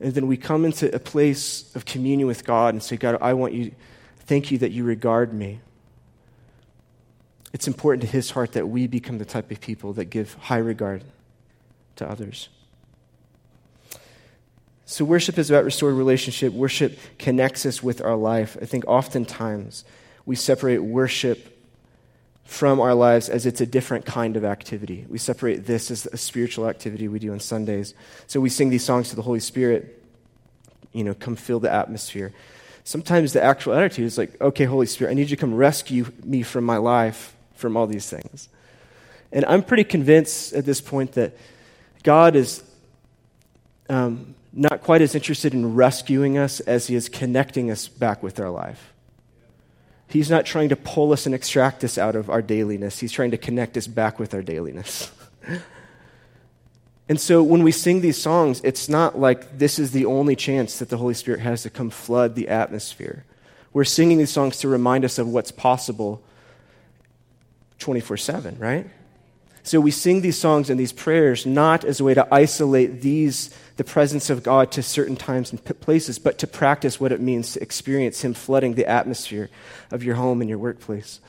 and 0.00 0.14
then 0.14 0.26
we 0.26 0.38
come 0.38 0.64
into 0.64 0.90
a 0.94 0.98
place 0.98 1.76
of 1.76 1.84
communion 1.84 2.26
with 2.26 2.46
God 2.46 2.72
and 2.72 2.82
say, 2.82 2.96
God, 2.96 3.18
I 3.20 3.34
want 3.34 3.52
you, 3.52 3.72
thank 4.20 4.50
you 4.50 4.56
that 4.60 4.70
you 4.70 4.82
regard 4.82 5.34
me. 5.34 5.60
It's 7.52 7.68
important 7.68 8.00
to 8.00 8.08
his 8.08 8.30
heart 8.30 8.52
that 8.52 8.70
we 8.70 8.86
become 8.86 9.18
the 9.18 9.26
type 9.26 9.50
of 9.50 9.60
people 9.60 9.92
that 9.92 10.06
give 10.06 10.32
high 10.32 10.56
regard 10.56 11.04
to 11.96 12.08
others. 12.08 12.48
So, 14.86 15.04
worship 15.04 15.36
is 15.36 15.50
about 15.50 15.64
restored 15.64 15.96
relationship. 15.96 16.54
Worship 16.54 16.98
connects 17.18 17.66
us 17.66 17.82
with 17.82 18.00
our 18.00 18.16
life. 18.16 18.56
I 18.62 18.64
think 18.64 18.86
oftentimes 18.86 19.84
we 20.26 20.36
separate 20.36 20.78
worship 20.78 21.56
from 22.44 22.80
our 22.80 22.94
lives 22.94 23.28
as 23.28 23.46
it's 23.46 23.60
a 23.60 23.66
different 23.66 24.04
kind 24.04 24.36
of 24.36 24.44
activity. 24.44 25.06
We 25.08 25.18
separate 25.18 25.66
this 25.66 25.90
as 25.90 26.06
a 26.06 26.16
spiritual 26.16 26.66
activity 26.68 27.06
we 27.06 27.20
do 27.20 27.32
on 27.32 27.40
Sundays. 27.40 27.94
So, 28.26 28.40
we 28.40 28.48
sing 28.48 28.70
these 28.70 28.84
songs 28.84 29.10
to 29.10 29.16
the 29.16 29.22
Holy 29.22 29.40
Spirit, 29.40 30.02
you 30.92 31.04
know, 31.04 31.14
come 31.14 31.36
fill 31.36 31.60
the 31.60 31.72
atmosphere. 31.72 32.32
Sometimes 32.82 33.32
the 33.32 33.42
actual 33.42 33.74
attitude 33.74 34.06
is 34.06 34.18
like, 34.18 34.40
okay, 34.40 34.64
Holy 34.64 34.86
Spirit, 34.86 35.12
I 35.12 35.14
need 35.14 35.30
you 35.30 35.36
to 35.36 35.40
come 35.40 35.54
rescue 35.54 36.06
me 36.24 36.42
from 36.42 36.64
my 36.64 36.78
life, 36.78 37.36
from 37.54 37.76
all 37.76 37.86
these 37.86 38.08
things. 38.10 38.48
And 39.30 39.44
I'm 39.44 39.62
pretty 39.62 39.84
convinced 39.84 40.52
at 40.52 40.64
this 40.64 40.80
point 40.80 41.12
that 41.12 41.36
God 42.02 42.36
is. 42.36 42.64
Um, 43.88 44.34
not 44.52 44.82
quite 44.82 45.00
as 45.00 45.14
interested 45.14 45.54
in 45.54 45.74
rescuing 45.74 46.36
us 46.36 46.60
as 46.60 46.88
he 46.88 46.94
is 46.94 47.08
connecting 47.08 47.70
us 47.70 47.88
back 47.88 48.22
with 48.22 48.40
our 48.40 48.50
life. 48.50 48.89
He's 50.10 50.28
not 50.28 50.44
trying 50.44 50.70
to 50.70 50.76
pull 50.76 51.12
us 51.12 51.24
and 51.24 51.34
extract 51.34 51.84
us 51.84 51.96
out 51.96 52.16
of 52.16 52.28
our 52.28 52.42
dailiness. 52.42 52.98
He's 52.98 53.12
trying 53.12 53.30
to 53.30 53.38
connect 53.38 53.76
us 53.76 53.86
back 53.86 54.18
with 54.18 54.34
our 54.34 54.42
dailiness. 54.42 55.12
and 57.08 57.20
so 57.20 57.42
when 57.42 57.62
we 57.62 57.70
sing 57.70 58.00
these 58.00 58.20
songs, 58.20 58.60
it's 58.64 58.88
not 58.88 59.18
like 59.18 59.58
this 59.58 59.78
is 59.78 59.92
the 59.92 60.06
only 60.06 60.34
chance 60.34 60.80
that 60.80 60.88
the 60.88 60.96
Holy 60.96 61.14
Spirit 61.14 61.40
has 61.40 61.62
to 61.62 61.70
come 61.70 61.90
flood 61.90 62.34
the 62.34 62.48
atmosphere. 62.48 63.24
We're 63.72 63.84
singing 63.84 64.18
these 64.18 64.30
songs 64.30 64.58
to 64.58 64.68
remind 64.68 65.04
us 65.04 65.16
of 65.18 65.28
what's 65.28 65.52
possible 65.52 66.22
24 67.78 68.16
7, 68.16 68.58
right? 68.58 68.90
So 69.70 69.80
we 69.80 69.92
sing 69.92 70.20
these 70.20 70.36
songs 70.36 70.68
and 70.68 70.80
these 70.80 70.90
prayers 70.90 71.46
not 71.46 71.84
as 71.84 72.00
a 72.00 72.04
way 72.04 72.12
to 72.14 72.26
isolate 72.34 73.02
these, 73.02 73.56
the 73.76 73.84
presence 73.84 74.28
of 74.28 74.42
God 74.42 74.72
to 74.72 74.82
certain 74.82 75.14
times 75.14 75.52
and 75.52 75.64
places, 75.80 76.18
but 76.18 76.38
to 76.38 76.48
practice 76.48 76.98
what 76.98 77.12
it 77.12 77.20
means 77.20 77.52
to 77.52 77.62
experience 77.62 78.24
Him 78.24 78.34
flooding 78.34 78.74
the 78.74 78.88
atmosphere 78.88 79.48
of 79.92 80.02
your 80.02 80.16
home 80.16 80.40
and 80.40 80.50
your 80.50 80.58
workplace 80.58 81.20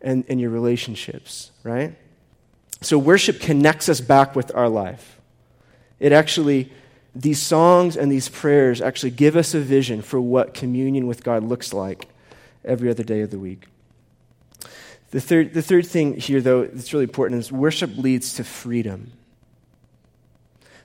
and, 0.00 0.24
and 0.28 0.40
your 0.40 0.50
relationships, 0.50 1.50
right? 1.64 1.96
So 2.82 2.98
worship 2.98 3.40
connects 3.40 3.88
us 3.88 4.00
back 4.00 4.36
with 4.36 4.54
our 4.54 4.68
life. 4.68 5.20
It 5.98 6.12
actually, 6.12 6.70
these 7.16 7.42
songs 7.42 7.96
and 7.96 8.12
these 8.12 8.28
prayers 8.28 8.80
actually 8.80 9.10
give 9.10 9.34
us 9.34 9.54
a 9.54 9.60
vision 9.60 10.02
for 10.02 10.20
what 10.20 10.54
communion 10.54 11.08
with 11.08 11.24
God 11.24 11.42
looks 11.42 11.72
like 11.72 12.06
every 12.64 12.88
other 12.88 13.02
day 13.02 13.22
of 13.22 13.32
the 13.32 13.40
week. 13.40 13.66
The 15.12 15.20
third, 15.20 15.52
the 15.52 15.62
third 15.62 15.86
thing 15.86 16.16
here, 16.16 16.40
though, 16.40 16.64
that's 16.64 16.92
really 16.94 17.04
important 17.04 17.38
is 17.38 17.52
worship 17.52 17.96
leads 17.98 18.32
to 18.34 18.44
freedom. 18.44 19.12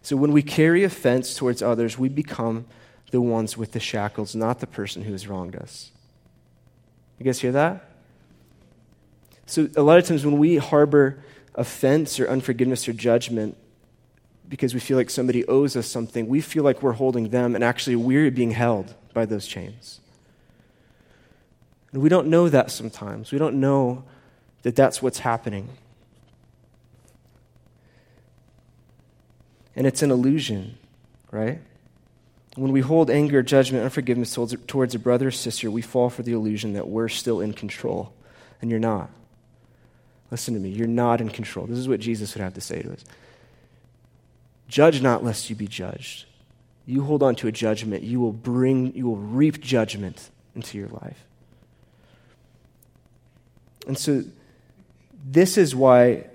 So 0.02 0.18
when 0.18 0.34
we 0.34 0.44
carry 0.44 0.84
offense 0.84 1.34
towards 1.34 1.62
others, 1.62 1.98
we 1.98 2.10
become 2.10 2.66
the 3.12 3.22
ones 3.22 3.58
with 3.58 3.72
the 3.72 3.80
shackles, 3.80 4.36
not 4.36 4.60
the 4.60 4.68
person 4.68 5.04
who 5.04 5.14
has 5.14 5.30
wronged 5.30 5.56
us. 5.56 5.92
You 7.18 7.26
guys 7.26 7.40
hear 7.40 7.54
that? 7.54 7.90
So 9.46 9.70
a 9.78 9.82
lot 9.82 9.98
of 9.98 10.06
times 10.06 10.26
when 10.26 10.38
we 10.38 10.58
harbor 10.58 11.24
offense 11.56 12.20
or 12.20 12.28
unforgiveness 12.28 12.88
or 12.88 12.94
judgment 12.94 13.58
because 14.50 14.74
we 14.74 14.82
feel 14.82 14.98
like 14.98 15.10
somebody 15.10 15.46
owes 15.48 15.78
us 15.78 15.88
something, 15.88 16.28
we 16.28 16.42
feel 16.42 16.66
like 16.66 16.84
we're 16.84 16.94
holding 16.94 17.30
them, 17.30 17.56
and 17.56 17.64
actually 17.64 17.96
we're 17.96 18.30
being 18.30 18.52
held 18.52 18.94
by 19.14 19.26
those 19.26 19.48
chains. 19.48 20.02
And 21.94 22.02
we 22.02 22.10
don't 22.10 22.28
know 22.28 22.50
that 22.50 22.72
sometimes. 22.72 23.32
We 23.32 23.38
don't 23.38 23.60
know 23.60 24.04
that 24.68 24.76
that's 24.76 25.02
what's 25.02 25.20
happening. 25.20 25.70
And 29.78 29.88
it's 29.88 30.02
an 30.02 30.12
illusion, 30.12 30.78
right? 31.32 31.62
When 32.58 32.74
we 32.74 32.82
hold 32.82 33.10
anger, 33.10 33.42
judgment, 33.42 33.86
unforgiveness 33.86 34.38
towards 34.68 34.94
a 34.94 35.00
brother 35.00 35.30
or 35.30 35.32
sister, 35.32 35.72
we 35.72 35.82
fall 35.82 36.10
for 36.10 36.22
the 36.22 36.34
illusion 36.34 36.74
that 36.74 36.86
we're 36.86 37.08
still 37.08 37.40
in 37.40 37.54
control, 37.54 38.12
and 38.62 38.70
you're 38.70 38.78
not. 38.78 39.10
Listen 40.32 40.54
to 40.56 40.60
me. 40.60 40.68
You're 40.68 40.86
not 40.86 41.22
in 41.22 41.30
control. 41.30 41.66
This 41.66 41.78
is 41.78 41.88
what 41.88 42.02
Jesus 42.02 42.36
would 42.36 42.42
have 42.42 42.56
to 42.56 42.60
say 42.60 42.82
to 42.82 42.92
us. 42.92 43.06
Judge 44.68 45.02
not 45.02 45.24
lest 45.24 45.50
you 45.50 45.56
be 45.56 45.68
judged. 45.68 46.26
You 46.86 47.04
hold 47.04 47.24
on 47.24 47.38
to 47.38 47.48
a 47.48 47.54
judgment, 47.54 48.04
you 48.04 48.20
will 48.20 48.34
bring, 48.34 48.94
you 48.94 49.06
will 49.06 49.16
reap 49.16 49.62
judgment 49.62 50.30
into 50.56 50.78
your 50.78 50.90
life. 50.90 51.24
And 53.88 53.98
so, 53.98 54.26
this 55.26 55.58
is 55.58 55.76
why 55.76 56.26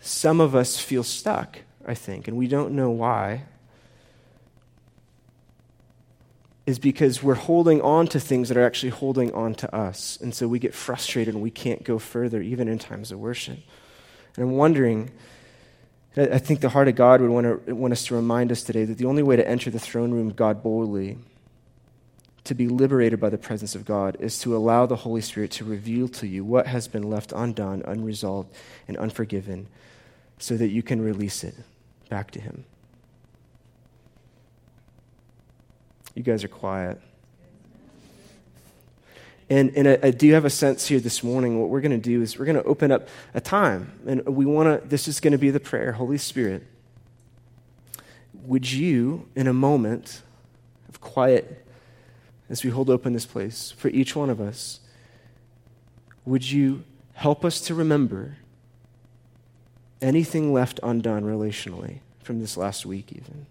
some 0.00 0.40
of 0.40 0.54
us 0.54 0.78
feel 0.78 1.02
stuck, 1.02 1.58
I 1.86 1.94
think, 1.94 2.28
and 2.28 2.36
we 2.36 2.48
don't 2.48 2.72
know 2.72 2.90
why. 2.90 3.44
Is 6.66 6.78
because 6.78 7.22
we're 7.22 7.34
holding 7.34 7.80
on 7.80 8.08
to 8.08 8.20
things 8.20 8.48
that 8.48 8.58
are 8.58 8.64
actually 8.66 8.90
holding 8.90 9.32
on 9.32 9.54
to 9.56 9.74
us. 9.74 10.18
And 10.20 10.34
so 10.34 10.46
we 10.46 10.58
get 10.58 10.74
frustrated 10.74 11.32
and 11.32 11.42
we 11.42 11.50
can't 11.50 11.82
go 11.82 11.98
further, 11.98 12.42
even 12.42 12.68
in 12.68 12.78
times 12.78 13.10
of 13.10 13.18
worship. 13.18 13.58
And 14.36 14.44
I'm 14.44 14.52
wondering, 14.52 15.10
I 16.14 16.38
think 16.38 16.60
the 16.60 16.68
heart 16.68 16.88
of 16.88 16.94
God 16.94 17.20
would 17.20 17.30
want, 17.30 17.66
to, 17.66 17.74
want 17.74 17.92
us 17.92 18.04
to 18.06 18.14
remind 18.14 18.52
us 18.52 18.62
today 18.62 18.84
that 18.84 18.98
the 18.98 19.06
only 19.06 19.22
way 19.22 19.36
to 19.36 19.48
enter 19.48 19.70
the 19.70 19.78
throne 19.78 20.10
room 20.10 20.28
of 20.28 20.36
God 20.36 20.62
boldly 20.62 21.16
to 22.48 22.54
be 22.54 22.66
liberated 22.66 23.20
by 23.20 23.28
the 23.28 23.36
presence 23.36 23.74
of 23.74 23.84
God 23.84 24.16
is 24.20 24.38
to 24.40 24.56
allow 24.56 24.86
the 24.86 24.96
Holy 24.96 25.20
Spirit 25.20 25.50
to 25.52 25.64
reveal 25.64 26.08
to 26.08 26.26
you 26.26 26.42
what 26.42 26.66
has 26.66 26.88
been 26.88 27.02
left 27.02 27.30
undone, 27.36 27.82
unresolved, 27.86 28.50
and 28.88 28.96
unforgiven 28.96 29.66
so 30.38 30.56
that 30.56 30.68
you 30.68 30.82
can 30.82 31.02
release 31.02 31.44
it 31.44 31.54
back 32.08 32.30
to 32.30 32.40
Him. 32.40 32.64
You 36.14 36.22
guys 36.22 36.42
are 36.42 36.48
quiet. 36.48 36.98
And, 39.50 39.70
and 39.76 39.86
I, 39.86 39.98
I, 40.04 40.10
do 40.10 40.32
have 40.32 40.46
a 40.46 40.50
sense 40.50 40.88
here 40.88 41.00
this 41.00 41.22
morning. 41.22 41.60
What 41.60 41.68
we're 41.68 41.82
going 41.82 41.90
to 41.90 41.98
do 41.98 42.22
is 42.22 42.38
we're 42.38 42.46
going 42.46 42.56
to 42.56 42.64
open 42.64 42.90
up 42.90 43.08
a 43.34 43.42
time. 43.42 43.92
And 44.06 44.26
we 44.26 44.46
want 44.46 44.82
to, 44.82 44.88
this 44.88 45.06
is 45.06 45.20
going 45.20 45.32
to 45.32 45.38
be 45.38 45.50
the 45.50 45.60
prayer 45.60 45.92
Holy 45.92 46.18
Spirit, 46.18 46.66
would 48.44 48.70
you, 48.70 49.28
in 49.36 49.46
a 49.46 49.52
moment 49.52 50.22
of 50.88 51.02
quiet 51.02 51.66
as 52.50 52.64
we 52.64 52.70
hold 52.70 52.88
open 52.88 53.12
this 53.12 53.26
place 53.26 53.70
for 53.76 53.88
each 53.88 54.16
one 54.16 54.30
of 54.30 54.40
us, 54.40 54.80
would 56.24 56.50
you 56.50 56.84
help 57.14 57.44
us 57.44 57.60
to 57.62 57.74
remember 57.74 58.36
anything 60.00 60.52
left 60.52 60.78
undone 60.82 61.24
relationally 61.24 61.98
from 62.22 62.40
this 62.40 62.56
last 62.56 62.86
week, 62.86 63.12
even? 63.12 63.46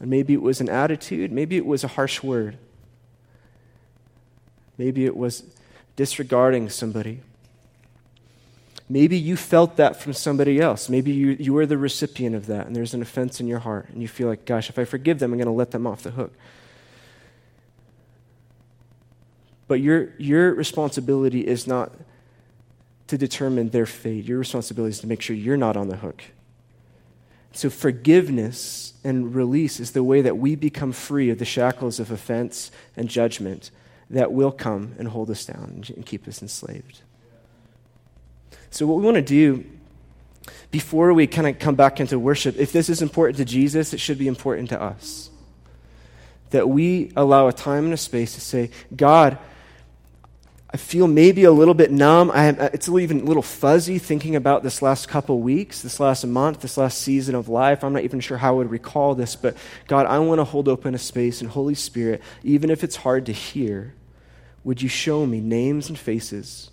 And 0.00 0.10
maybe 0.10 0.34
it 0.34 0.42
was 0.42 0.60
an 0.60 0.68
attitude, 0.68 1.32
maybe 1.32 1.56
it 1.56 1.66
was 1.66 1.84
a 1.84 1.88
harsh 1.88 2.22
word, 2.22 2.58
maybe 4.76 5.06
it 5.06 5.16
was 5.16 5.44
disregarding 5.96 6.68
somebody. 6.68 7.20
Maybe 8.88 9.16
you 9.16 9.36
felt 9.36 9.76
that 9.76 10.00
from 10.00 10.12
somebody 10.12 10.60
else. 10.60 10.88
Maybe 10.88 11.10
you, 11.10 11.36
you 11.40 11.54
were 11.54 11.64
the 11.64 11.78
recipient 11.78 12.36
of 12.36 12.46
that, 12.46 12.66
and 12.66 12.76
there's 12.76 12.92
an 12.92 13.00
offense 13.00 13.40
in 13.40 13.46
your 13.46 13.60
heart, 13.60 13.88
and 13.88 14.02
you 14.02 14.08
feel 14.08 14.28
like, 14.28 14.44
gosh, 14.44 14.68
if 14.68 14.78
I 14.78 14.84
forgive 14.84 15.18
them, 15.18 15.32
I'm 15.32 15.38
going 15.38 15.46
to 15.46 15.52
let 15.52 15.70
them 15.70 15.86
off 15.86 16.02
the 16.02 16.10
hook. 16.10 16.34
But 19.66 19.80
your, 19.80 20.10
your 20.18 20.54
responsibility 20.54 21.46
is 21.46 21.66
not 21.66 21.92
to 23.06 23.16
determine 23.16 23.70
their 23.70 23.86
fate. 23.86 24.24
Your 24.24 24.38
responsibility 24.38 24.90
is 24.90 25.00
to 25.00 25.06
make 25.06 25.22
sure 25.22 25.34
you're 25.34 25.56
not 25.56 25.76
on 25.76 25.88
the 25.88 25.96
hook. 25.96 26.22
So, 27.52 27.70
forgiveness 27.70 28.94
and 29.04 29.34
release 29.34 29.78
is 29.78 29.92
the 29.92 30.02
way 30.02 30.20
that 30.22 30.36
we 30.36 30.56
become 30.56 30.92
free 30.92 31.30
of 31.30 31.38
the 31.38 31.44
shackles 31.44 32.00
of 32.00 32.10
offense 32.10 32.70
and 32.96 33.08
judgment 33.08 33.70
that 34.10 34.32
will 34.32 34.50
come 34.50 34.94
and 34.98 35.08
hold 35.08 35.30
us 35.30 35.46
down 35.46 35.84
and 35.94 36.04
keep 36.04 36.26
us 36.26 36.42
enslaved. 36.42 37.02
So, 38.74 38.88
what 38.88 38.96
we 38.98 39.04
want 39.04 39.14
to 39.14 39.22
do 39.22 39.64
before 40.72 41.12
we 41.12 41.28
kind 41.28 41.46
of 41.46 41.60
come 41.60 41.76
back 41.76 42.00
into 42.00 42.18
worship, 42.18 42.56
if 42.56 42.72
this 42.72 42.88
is 42.88 43.02
important 43.02 43.36
to 43.36 43.44
Jesus, 43.44 43.94
it 43.94 44.00
should 44.00 44.18
be 44.18 44.26
important 44.26 44.70
to 44.70 44.82
us. 44.82 45.30
That 46.50 46.68
we 46.68 47.12
allow 47.14 47.46
a 47.46 47.52
time 47.52 47.84
and 47.84 47.94
a 47.94 47.96
space 47.96 48.34
to 48.34 48.40
say, 48.40 48.70
God, 48.96 49.38
I 50.72 50.76
feel 50.76 51.06
maybe 51.06 51.44
a 51.44 51.52
little 51.52 51.72
bit 51.72 51.92
numb. 51.92 52.32
I 52.32 52.46
am, 52.46 52.58
it's 52.58 52.88
even 52.88 53.20
a 53.20 53.24
little 53.24 53.44
fuzzy 53.44 54.00
thinking 54.00 54.34
about 54.34 54.64
this 54.64 54.82
last 54.82 55.06
couple 55.06 55.38
weeks, 55.38 55.82
this 55.82 56.00
last 56.00 56.26
month, 56.26 56.58
this 56.58 56.76
last 56.76 56.98
season 56.98 57.36
of 57.36 57.48
life. 57.48 57.84
I'm 57.84 57.92
not 57.92 58.02
even 58.02 58.18
sure 58.18 58.38
how 58.38 58.54
I 58.54 58.56
would 58.56 58.72
recall 58.72 59.14
this, 59.14 59.36
but 59.36 59.56
God, 59.86 60.06
I 60.06 60.18
want 60.18 60.40
to 60.40 60.44
hold 60.44 60.66
open 60.66 60.96
a 60.96 60.98
space, 60.98 61.40
and 61.40 61.48
Holy 61.48 61.76
Spirit, 61.76 62.20
even 62.42 62.70
if 62.70 62.82
it's 62.82 62.96
hard 62.96 63.26
to 63.26 63.32
hear, 63.32 63.94
would 64.64 64.82
you 64.82 64.88
show 64.88 65.24
me 65.26 65.38
names 65.38 65.88
and 65.88 65.96
faces 65.96 66.72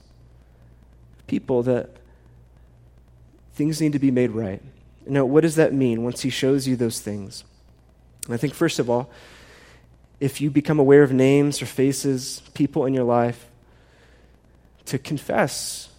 people 1.32 1.64
that 1.64 1.90
things 3.62 3.80
need 3.80 3.94
to 3.94 4.00
be 4.00 4.10
made 4.10 4.32
right. 4.32 4.60
Now, 5.06 5.24
what 5.24 5.42
does 5.42 5.54
that 5.58 5.72
mean 5.72 6.04
once 6.04 6.22
He 6.22 6.32
shows 6.32 6.68
you 6.68 6.76
those 6.76 7.00
things? 7.00 7.44
I 8.28 8.36
think, 8.36 8.56
first 8.56 8.80
of 8.80 8.90
all, 8.90 9.12
if 10.20 10.42
you 10.42 10.50
become 10.50 10.80
aware 10.80 11.04
of 11.04 11.12
names 11.12 11.62
or 11.62 11.68
faces, 11.68 12.42
people 12.56 12.88
in 12.88 12.96
your 12.96 13.04
life, 13.04 13.46
to 14.86 14.98
confess 14.98 15.90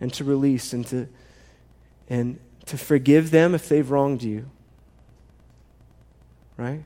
and 0.00 0.12
to 0.14 0.22
release 0.22 0.72
and 0.72 0.86
to, 0.86 1.08
and 2.08 2.38
to 2.66 2.78
forgive 2.78 3.32
them 3.32 3.56
if 3.56 3.68
they've 3.68 3.90
wronged 3.90 4.22
you. 4.22 4.48
Right? 6.56 6.84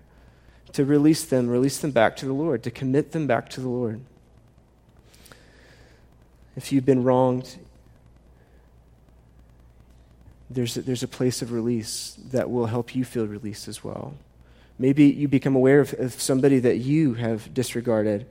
To 0.72 0.86
release 0.86 1.22
them, 1.26 1.50
release 1.50 1.76
them 1.76 1.90
back 1.90 2.16
to 2.16 2.24
the 2.24 2.32
Lord, 2.32 2.62
to 2.62 2.70
commit 2.70 3.12
them 3.12 3.26
back 3.26 3.50
to 3.50 3.60
the 3.60 3.68
Lord 3.68 4.00
if 6.56 6.72
you've 6.72 6.86
been 6.86 7.04
wronged, 7.04 7.58
there's 10.54 10.76
a, 10.76 10.82
there's 10.82 11.02
a 11.02 11.08
place 11.08 11.42
of 11.42 11.52
release 11.52 12.16
that 12.30 12.50
will 12.50 12.66
help 12.66 12.94
you 12.94 13.04
feel 13.04 13.26
released 13.26 13.68
as 13.68 13.82
well. 13.82 14.14
Maybe 14.78 15.04
you 15.04 15.28
become 15.28 15.54
aware 15.54 15.80
of, 15.80 15.94
of 15.98 16.20
somebody 16.20 16.58
that 16.60 16.78
you 16.78 17.14
have 17.14 17.52
disregarded, 17.54 18.26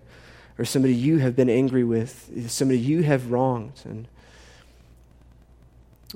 or 0.57 0.65
somebody 0.65 0.93
you 0.93 1.19
have 1.19 1.35
been 1.35 1.49
angry 1.49 1.83
with, 1.83 2.49
somebody 2.49 2.79
you 2.79 3.03
have 3.03 3.31
wronged. 3.31 3.81
And, 3.85 4.07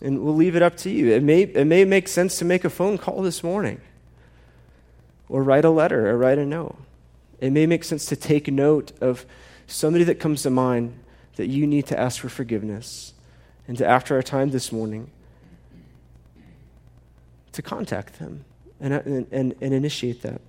and 0.02 0.24
we'll 0.24 0.36
leave 0.36 0.56
it 0.56 0.62
up 0.62 0.76
to 0.78 0.90
you. 0.90 1.12
It 1.12 1.24
may, 1.24 1.44
it 1.44 1.66
may 1.66 1.86
make 1.86 2.08
sense 2.08 2.38
to 2.40 2.46
make 2.46 2.66
a 2.66 2.70
phone 2.70 2.98
call 2.98 3.22
this 3.22 3.44
morning, 3.44 3.80
or 5.30 5.42
write 5.42 5.66
a 5.66 5.70
letter, 5.70 6.10
or 6.10 6.18
write 6.18 6.38
a 6.38 6.46
note. 6.46 6.78
It 7.40 7.52
may 7.52 7.66
make 7.66 7.84
sense 7.84 8.06
to 8.08 8.16
take 8.16 8.48
note 8.48 8.92
of 9.02 9.26
somebody 9.68 10.04
that 10.06 10.20
comes 10.20 10.44
to 10.44 10.50
mind 10.50 11.00
that 11.36 11.48
you 11.48 11.68
need 11.68 11.86
to 11.88 12.00
ask 12.00 12.20
for 12.20 12.30
forgiveness 12.30 13.14
and 13.68 13.78
to, 13.78 13.86
after 13.86 14.16
our 14.16 14.24
time 14.24 14.52
this 14.52 14.72
morning, 14.72 15.10
to 17.56 17.62
contact 17.62 18.20
them 18.20 18.46
and, 18.80 18.94
uh, 18.94 19.02
and, 19.06 19.28
and, 19.32 19.56
and 19.62 19.74
initiate 19.74 20.22
that. 20.22 20.42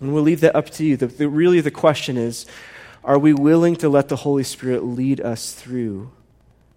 And 0.00 0.12
we'll 0.12 0.22
leave 0.22 0.40
that 0.40 0.56
up 0.56 0.70
to 0.70 0.84
you. 0.84 0.96
The, 0.96 1.06
the, 1.06 1.28
really, 1.28 1.60
the 1.60 1.70
question 1.70 2.16
is 2.16 2.46
are 3.04 3.18
we 3.18 3.32
willing 3.32 3.76
to 3.76 3.88
let 3.88 4.08
the 4.08 4.16
Holy 4.16 4.44
Spirit 4.44 4.84
lead 4.84 5.20
us 5.20 5.52
through 5.52 6.12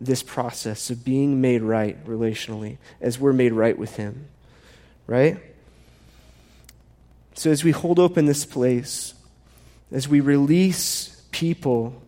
this 0.01 0.23
process 0.23 0.89
of 0.89 1.05
being 1.05 1.39
made 1.39 1.61
right 1.61 2.03
relationally 2.05 2.77
as 2.99 3.19
we're 3.19 3.33
made 3.33 3.53
right 3.53 3.77
with 3.77 3.95
Him? 3.95 4.27
Right? 5.07 5.37
So, 7.35 7.51
as 7.51 7.63
we 7.63 7.71
hold 7.71 7.99
open 7.99 8.25
this 8.25 8.45
place, 8.45 9.13
as 9.91 10.07
we 10.07 10.19
release 10.19 11.21
people 11.31 12.01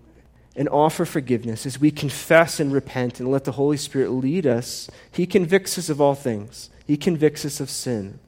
and 0.58 0.68
offer 0.70 1.06
forgiveness, 1.06 1.68
as 1.68 1.80
we 1.80 1.92
confess 1.92 2.60
and 2.60 2.74
repent 2.74 3.20
and 3.20 3.32
let 3.32 3.44
the 3.44 3.52
Holy 3.54 3.78
Spirit 3.78 4.10
lead 4.10 4.48
us, 4.48 4.90
He 5.12 5.28
convicts 5.28 5.78
us 5.78 5.88
of 5.88 6.02
all 6.02 6.16
things. 6.16 6.72
He 6.88 6.98
convicts 6.98 7.46
us 7.46 7.60
of 7.60 7.70
sin. 7.70 8.20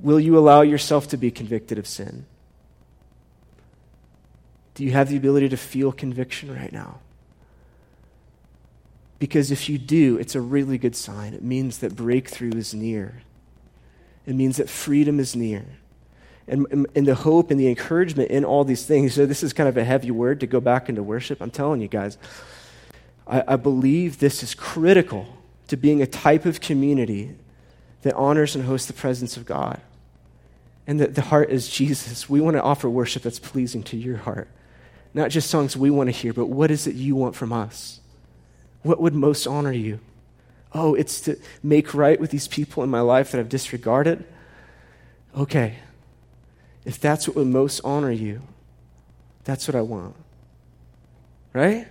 Will 0.00 0.18
you 0.18 0.36
allow 0.36 0.62
yourself 0.62 1.06
to 1.08 1.16
be 1.16 1.30
convicted 1.30 1.78
of 1.78 1.86
sin? 1.86 2.26
Do 4.74 4.84
you 4.84 4.90
have 4.90 5.08
the 5.08 5.16
ability 5.16 5.50
to 5.50 5.56
feel 5.56 5.92
conviction 5.92 6.52
right 6.52 6.72
now? 6.72 6.98
Because 9.20 9.52
if 9.52 9.68
you 9.68 9.78
do, 9.78 10.16
it's 10.18 10.34
a 10.34 10.40
really 10.40 10.78
good 10.78 10.96
sign. 10.96 11.32
It 11.32 11.44
means 11.44 11.78
that 11.78 11.94
breakthrough 11.94 12.56
is 12.56 12.74
near, 12.74 13.22
it 14.26 14.34
means 14.34 14.56
that 14.56 14.68
freedom 14.68 15.20
is 15.20 15.36
near 15.36 15.64
and, 16.48 16.86
and 16.94 17.06
the 17.06 17.14
hope 17.14 17.50
and 17.50 17.58
the 17.58 17.68
encouragement 17.68 18.30
in 18.30 18.44
all 18.44 18.64
these 18.64 18.84
things. 18.84 19.14
So, 19.14 19.26
this 19.26 19.42
is 19.42 19.52
kind 19.52 19.68
of 19.68 19.76
a 19.76 19.84
heavy 19.84 20.10
word 20.10 20.40
to 20.40 20.46
go 20.46 20.60
back 20.60 20.88
into 20.88 21.02
worship. 21.02 21.40
I'm 21.40 21.50
telling 21.50 21.80
you 21.80 21.88
guys, 21.88 22.18
I, 23.26 23.42
I 23.48 23.56
believe 23.56 24.18
this 24.18 24.42
is 24.42 24.54
critical 24.54 25.26
to 25.68 25.76
being 25.76 26.02
a 26.02 26.06
type 26.06 26.44
of 26.44 26.60
community 26.60 27.34
that 28.02 28.14
honors 28.14 28.54
and 28.54 28.64
hosts 28.64 28.86
the 28.86 28.92
presence 28.92 29.36
of 29.36 29.46
God. 29.46 29.80
And 30.86 30.98
that 31.00 31.14
the 31.14 31.22
heart 31.22 31.50
is 31.50 31.68
Jesus. 31.68 32.28
We 32.28 32.40
want 32.40 32.56
to 32.56 32.62
offer 32.62 32.90
worship 32.90 33.22
that's 33.22 33.38
pleasing 33.38 33.84
to 33.84 33.96
your 33.96 34.16
heart. 34.16 34.48
Not 35.14 35.30
just 35.30 35.48
songs 35.48 35.76
we 35.76 35.90
want 35.90 36.08
to 36.08 36.12
hear, 36.12 36.32
but 36.32 36.46
what 36.46 36.70
is 36.70 36.86
it 36.86 36.94
you 36.96 37.14
want 37.14 37.36
from 37.36 37.52
us? 37.52 38.00
What 38.82 39.00
would 39.00 39.14
most 39.14 39.46
honor 39.46 39.72
you? 39.72 40.00
Oh, 40.74 40.94
it's 40.94 41.20
to 41.22 41.38
make 41.62 41.94
right 41.94 42.18
with 42.18 42.30
these 42.30 42.48
people 42.48 42.82
in 42.82 42.90
my 42.90 43.00
life 43.00 43.30
that 43.30 43.38
I've 43.38 43.48
disregarded? 43.48 44.24
Okay, 45.36 45.76
if 46.84 47.00
that's 47.00 47.28
what 47.28 47.36
would 47.36 47.46
most 47.46 47.80
honor 47.84 48.10
you, 48.10 48.42
that's 49.44 49.68
what 49.68 49.74
I 49.74 49.82
want. 49.82 50.16
right? 51.52 51.86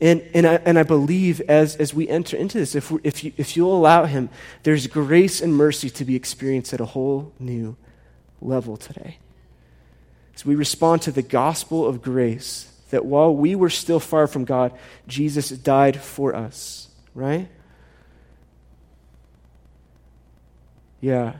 And, 0.00 0.22
and, 0.34 0.46
I, 0.46 0.54
and 0.56 0.78
I 0.78 0.82
believe 0.82 1.40
as, 1.42 1.76
as 1.76 1.94
we 1.94 2.08
enter 2.08 2.36
into 2.36 2.58
this, 2.58 2.74
if, 2.74 2.92
if, 3.04 3.22
you, 3.22 3.32
if 3.36 3.56
you'll 3.56 3.76
allow 3.76 4.04
Him, 4.04 4.30
there's 4.64 4.88
grace 4.88 5.40
and 5.40 5.54
mercy 5.54 5.90
to 5.90 6.04
be 6.04 6.16
experienced 6.16 6.72
at 6.72 6.80
a 6.80 6.84
whole 6.84 7.32
new 7.38 7.76
level 8.40 8.76
today. 8.76 9.18
As 10.34 10.44
we 10.44 10.56
respond 10.56 11.02
to 11.02 11.12
the 11.12 11.22
gospel 11.22 11.86
of 11.86 12.02
grace, 12.02 12.72
that 12.90 13.04
while 13.04 13.34
we 13.34 13.54
were 13.54 13.70
still 13.70 14.00
far 14.00 14.26
from 14.26 14.44
God, 14.44 14.72
Jesus 15.06 15.50
died 15.50 16.00
for 16.00 16.34
us, 16.34 16.88
right? 17.14 17.48
Yeah. 21.00 21.34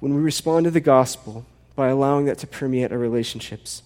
When 0.00 0.14
we 0.14 0.20
respond 0.20 0.64
to 0.64 0.70
the 0.70 0.80
gospel 0.80 1.44
by 1.74 1.88
allowing 1.88 2.26
that 2.26 2.38
to 2.38 2.46
permeate 2.46 2.92
our 2.92 2.98
relationships, 2.98 3.82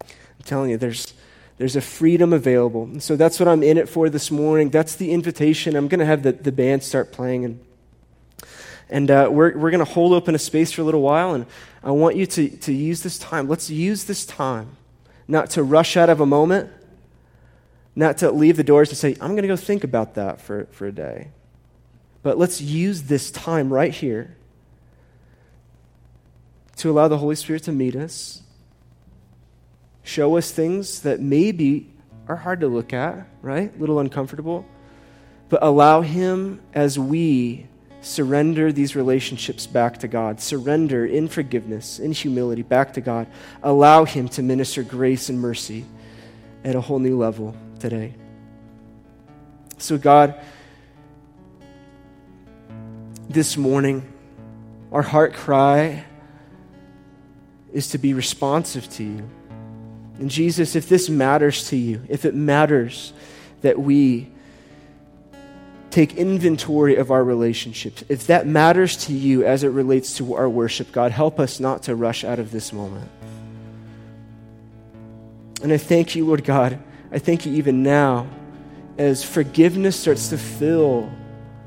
I'm 0.00 0.44
telling 0.44 0.70
you, 0.70 0.76
there's, 0.76 1.14
there's 1.58 1.76
a 1.76 1.80
freedom 1.80 2.32
available. 2.32 2.84
And 2.84 3.02
so 3.02 3.16
that's 3.16 3.40
what 3.40 3.48
I'm 3.48 3.62
in 3.62 3.76
it 3.76 3.88
for 3.88 4.08
this 4.08 4.30
morning. 4.30 4.70
That's 4.70 4.94
the 4.94 5.10
invitation. 5.10 5.74
I'm 5.74 5.88
going 5.88 6.00
to 6.00 6.06
have 6.06 6.22
the, 6.22 6.32
the 6.32 6.52
band 6.52 6.84
start 6.84 7.12
playing. 7.12 7.44
And, 7.44 7.60
and 8.88 9.10
uh, 9.10 9.28
we're, 9.30 9.56
we're 9.56 9.70
going 9.70 9.84
to 9.84 9.92
hold 9.92 10.12
open 10.12 10.34
a 10.34 10.38
space 10.38 10.70
for 10.70 10.82
a 10.82 10.84
little 10.84 11.02
while. 11.02 11.34
And 11.34 11.46
I 11.82 11.90
want 11.90 12.16
you 12.16 12.26
to, 12.26 12.48
to 12.48 12.72
use 12.72 13.02
this 13.02 13.18
time. 13.18 13.48
Let's 13.48 13.70
use 13.70 14.04
this 14.04 14.24
time 14.24 14.76
not 15.26 15.50
to 15.50 15.62
rush 15.62 15.96
out 15.96 16.10
of 16.10 16.20
a 16.20 16.26
moment, 16.26 16.70
not 17.96 18.18
to 18.18 18.30
leave 18.30 18.56
the 18.56 18.64
doors 18.64 18.90
and 18.90 18.98
say, 18.98 19.16
I'm 19.20 19.30
going 19.30 19.42
to 19.42 19.48
go 19.48 19.56
think 19.56 19.82
about 19.82 20.14
that 20.14 20.40
for, 20.40 20.66
for 20.66 20.86
a 20.86 20.92
day. 20.92 21.28
But 22.22 22.38
let's 22.38 22.60
use 22.60 23.02
this 23.02 23.30
time 23.30 23.72
right 23.72 23.92
here 23.92 24.36
to 26.76 26.90
allow 26.90 27.08
the 27.08 27.18
Holy 27.18 27.36
Spirit 27.36 27.62
to 27.64 27.72
meet 27.72 27.96
us, 27.96 28.42
show 30.02 30.36
us 30.36 30.50
things 30.50 31.00
that 31.00 31.20
maybe 31.20 31.90
are 32.28 32.36
hard 32.36 32.60
to 32.60 32.68
look 32.68 32.92
at, 32.92 33.28
right? 33.42 33.74
A 33.74 33.78
little 33.78 33.98
uncomfortable. 33.98 34.64
But 35.48 35.62
allow 35.62 36.00
Him 36.00 36.60
as 36.72 36.98
we 36.98 37.66
surrender 38.00 38.72
these 38.72 38.96
relationships 38.96 39.66
back 39.66 39.98
to 39.98 40.08
God, 40.08 40.40
surrender 40.40 41.06
in 41.06 41.28
forgiveness, 41.28 41.98
in 41.98 42.12
humility 42.12 42.62
back 42.62 42.94
to 42.94 43.00
God. 43.00 43.26
Allow 43.62 44.04
Him 44.04 44.28
to 44.30 44.42
minister 44.42 44.82
grace 44.82 45.28
and 45.28 45.40
mercy 45.40 45.84
at 46.64 46.74
a 46.74 46.80
whole 46.80 46.98
new 46.98 47.18
level 47.18 47.56
today. 47.78 48.14
So, 49.78 49.98
God, 49.98 50.40
this 53.28 53.56
morning, 53.56 54.10
our 54.92 55.02
heart 55.02 55.34
cry 55.34 56.04
is 57.74 57.88
to 57.88 57.98
be 57.98 58.14
responsive 58.14 58.88
to 58.88 59.02
you. 59.02 59.28
And 60.18 60.30
Jesus, 60.30 60.76
if 60.76 60.88
this 60.88 61.10
matters 61.10 61.68
to 61.68 61.76
you, 61.76 62.00
if 62.08 62.24
it 62.24 62.34
matters 62.34 63.12
that 63.60 63.78
we 63.78 64.30
take 65.90 66.14
inventory 66.14 66.96
of 66.96 67.10
our 67.10 67.22
relationships, 67.22 68.04
if 68.08 68.28
that 68.28 68.46
matters 68.46 68.96
to 69.06 69.12
you 69.12 69.44
as 69.44 69.64
it 69.64 69.68
relates 69.68 70.16
to 70.18 70.34
our 70.34 70.48
worship, 70.48 70.92
God, 70.92 71.10
help 71.10 71.40
us 71.40 71.58
not 71.58 71.82
to 71.82 71.96
rush 71.96 72.24
out 72.24 72.38
of 72.38 72.52
this 72.52 72.72
moment. 72.72 73.10
And 75.62 75.72
I 75.72 75.76
thank 75.76 76.14
you, 76.14 76.26
Lord 76.26 76.44
God. 76.44 76.78
I 77.10 77.18
thank 77.18 77.44
you 77.44 77.54
even 77.54 77.82
now 77.82 78.28
as 78.98 79.24
forgiveness 79.24 79.98
starts 79.98 80.28
to 80.28 80.38
fill 80.38 81.10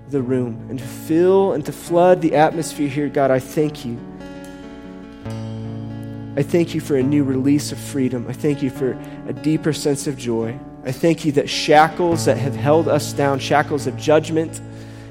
the 0.10 0.22
room 0.22 0.68
and 0.70 0.80
to 0.80 0.86
fill 0.86 1.52
and 1.52 1.66
to 1.66 1.74
flood 1.74 2.22
the 2.22 2.36
atmosphere 2.36 2.88
here, 2.88 3.10
God, 3.10 3.30
I 3.30 3.40
thank 3.40 3.84
you. 3.84 3.98
I 6.38 6.44
thank 6.44 6.76
you 6.76 6.82
for 6.82 6.96
a 6.96 7.02
new 7.02 7.24
release 7.24 7.72
of 7.72 7.80
freedom. 7.80 8.28
I 8.30 8.34
thank 8.34 8.62
you 8.62 8.70
for 8.70 8.92
a 9.28 9.34
deeper 9.34 9.74
sense 9.74 10.06
of 10.06 10.16
joy. 10.16 10.60
I 10.84 10.92
thank 10.92 11.26
you 11.26 11.32
that 11.32 11.50
shackles 11.50 12.26
that 12.26 12.38
have 12.38 12.56
held 12.56 12.88
us 12.88 13.12
down, 13.12 13.40
shackles 13.40 13.88
of 13.88 13.98
judgment 13.98 14.62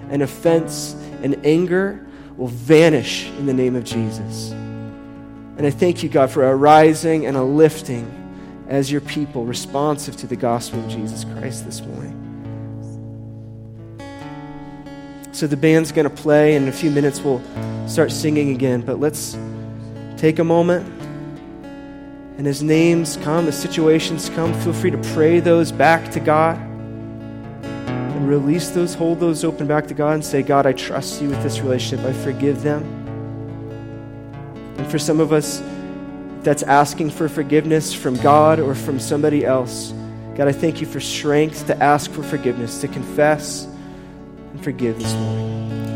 and 0.08 0.22
offense 0.22 0.94
and 1.24 1.44
anger, 1.44 2.06
will 2.36 2.46
vanish 2.46 3.26
in 3.26 3.46
the 3.46 3.52
name 3.52 3.74
of 3.74 3.82
Jesus. 3.82 4.52
And 4.52 5.66
I 5.66 5.70
thank 5.70 6.04
you, 6.04 6.08
God, 6.08 6.30
for 6.30 6.44
a 6.44 6.54
rising 6.54 7.26
and 7.26 7.36
a 7.36 7.42
lifting 7.42 8.06
as 8.68 8.92
your 8.92 9.00
people 9.00 9.44
responsive 9.44 10.16
to 10.18 10.28
the 10.28 10.36
gospel 10.36 10.78
of 10.78 10.88
Jesus 10.88 11.24
Christ 11.24 11.64
this 11.64 11.80
morning. 11.80 12.12
So 15.32 15.48
the 15.48 15.56
band's 15.56 15.90
going 15.90 16.08
to 16.08 16.14
play, 16.22 16.54
and 16.54 16.66
in 16.66 16.68
a 16.68 16.76
few 16.76 16.92
minutes 16.92 17.20
we'll 17.20 17.42
start 17.88 18.12
singing 18.12 18.50
again. 18.50 18.82
But 18.82 19.00
let's 19.00 19.36
take 20.16 20.38
a 20.38 20.44
moment 20.44 20.95
and 22.38 22.46
as 22.46 22.62
names 22.62 23.16
come, 23.18 23.48
as 23.48 23.60
situations 23.60 24.28
come, 24.30 24.52
feel 24.60 24.72
free 24.72 24.90
to 24.90 24.98
pray 25.14 25.40
those 25.40 25.72
back 25.72 26.10
to 26.12 26.20
God 26.20 26.58
and 26.58 28.28
release 28.28 28.70
those, 28.70 28.94
hold 28.94 29.20
those 29.20 29.44
open 29.44 29.66
back 29.66 29.86
to 29.86 29.94
God 29.94 30.14
and 30.14 30.24
say, 30.24 30.42
God, 30.42 30.66
I 30.66 30.72
trust 30.72 31.22
you 31.22 31.28
with 31.28 31.42
this 31.42 31.60
relationship. 31.60 32.04
I 32.04 32.12
forgive 32.12 32.62
them. 32.62 32.82
And 34.76 34.90
for 34.90 34.98
some 34.98 35.20
of 35.20 35.32
us, 35.32 35.62
that's 36.46 36.62
asking 36.62 37.10
for 37.10 37.28
forgiveness 37.28 37.92
from 37.92 38.14
God 38.18 38.60
or 38.60 38.76
from 38.76 39.00
somebody 39.00 39.44
else. 39.44 39.92
God, 40.36 40.46
I 40.46 40.52
thank 40.52 40.80
you 40.80 40.86
for 40.86 41.00
strength 41.00 41.66
to 41.66 41.82
ask 41.82 42.08
for 42.12 42.22
forgiveness, 42.22 42.80
to 42.82 42.88
confess 42.88 43.64
and 43.64 44.62
forgive 44.62 44.96
this 44.96 45.12
morning. 45.14 45.95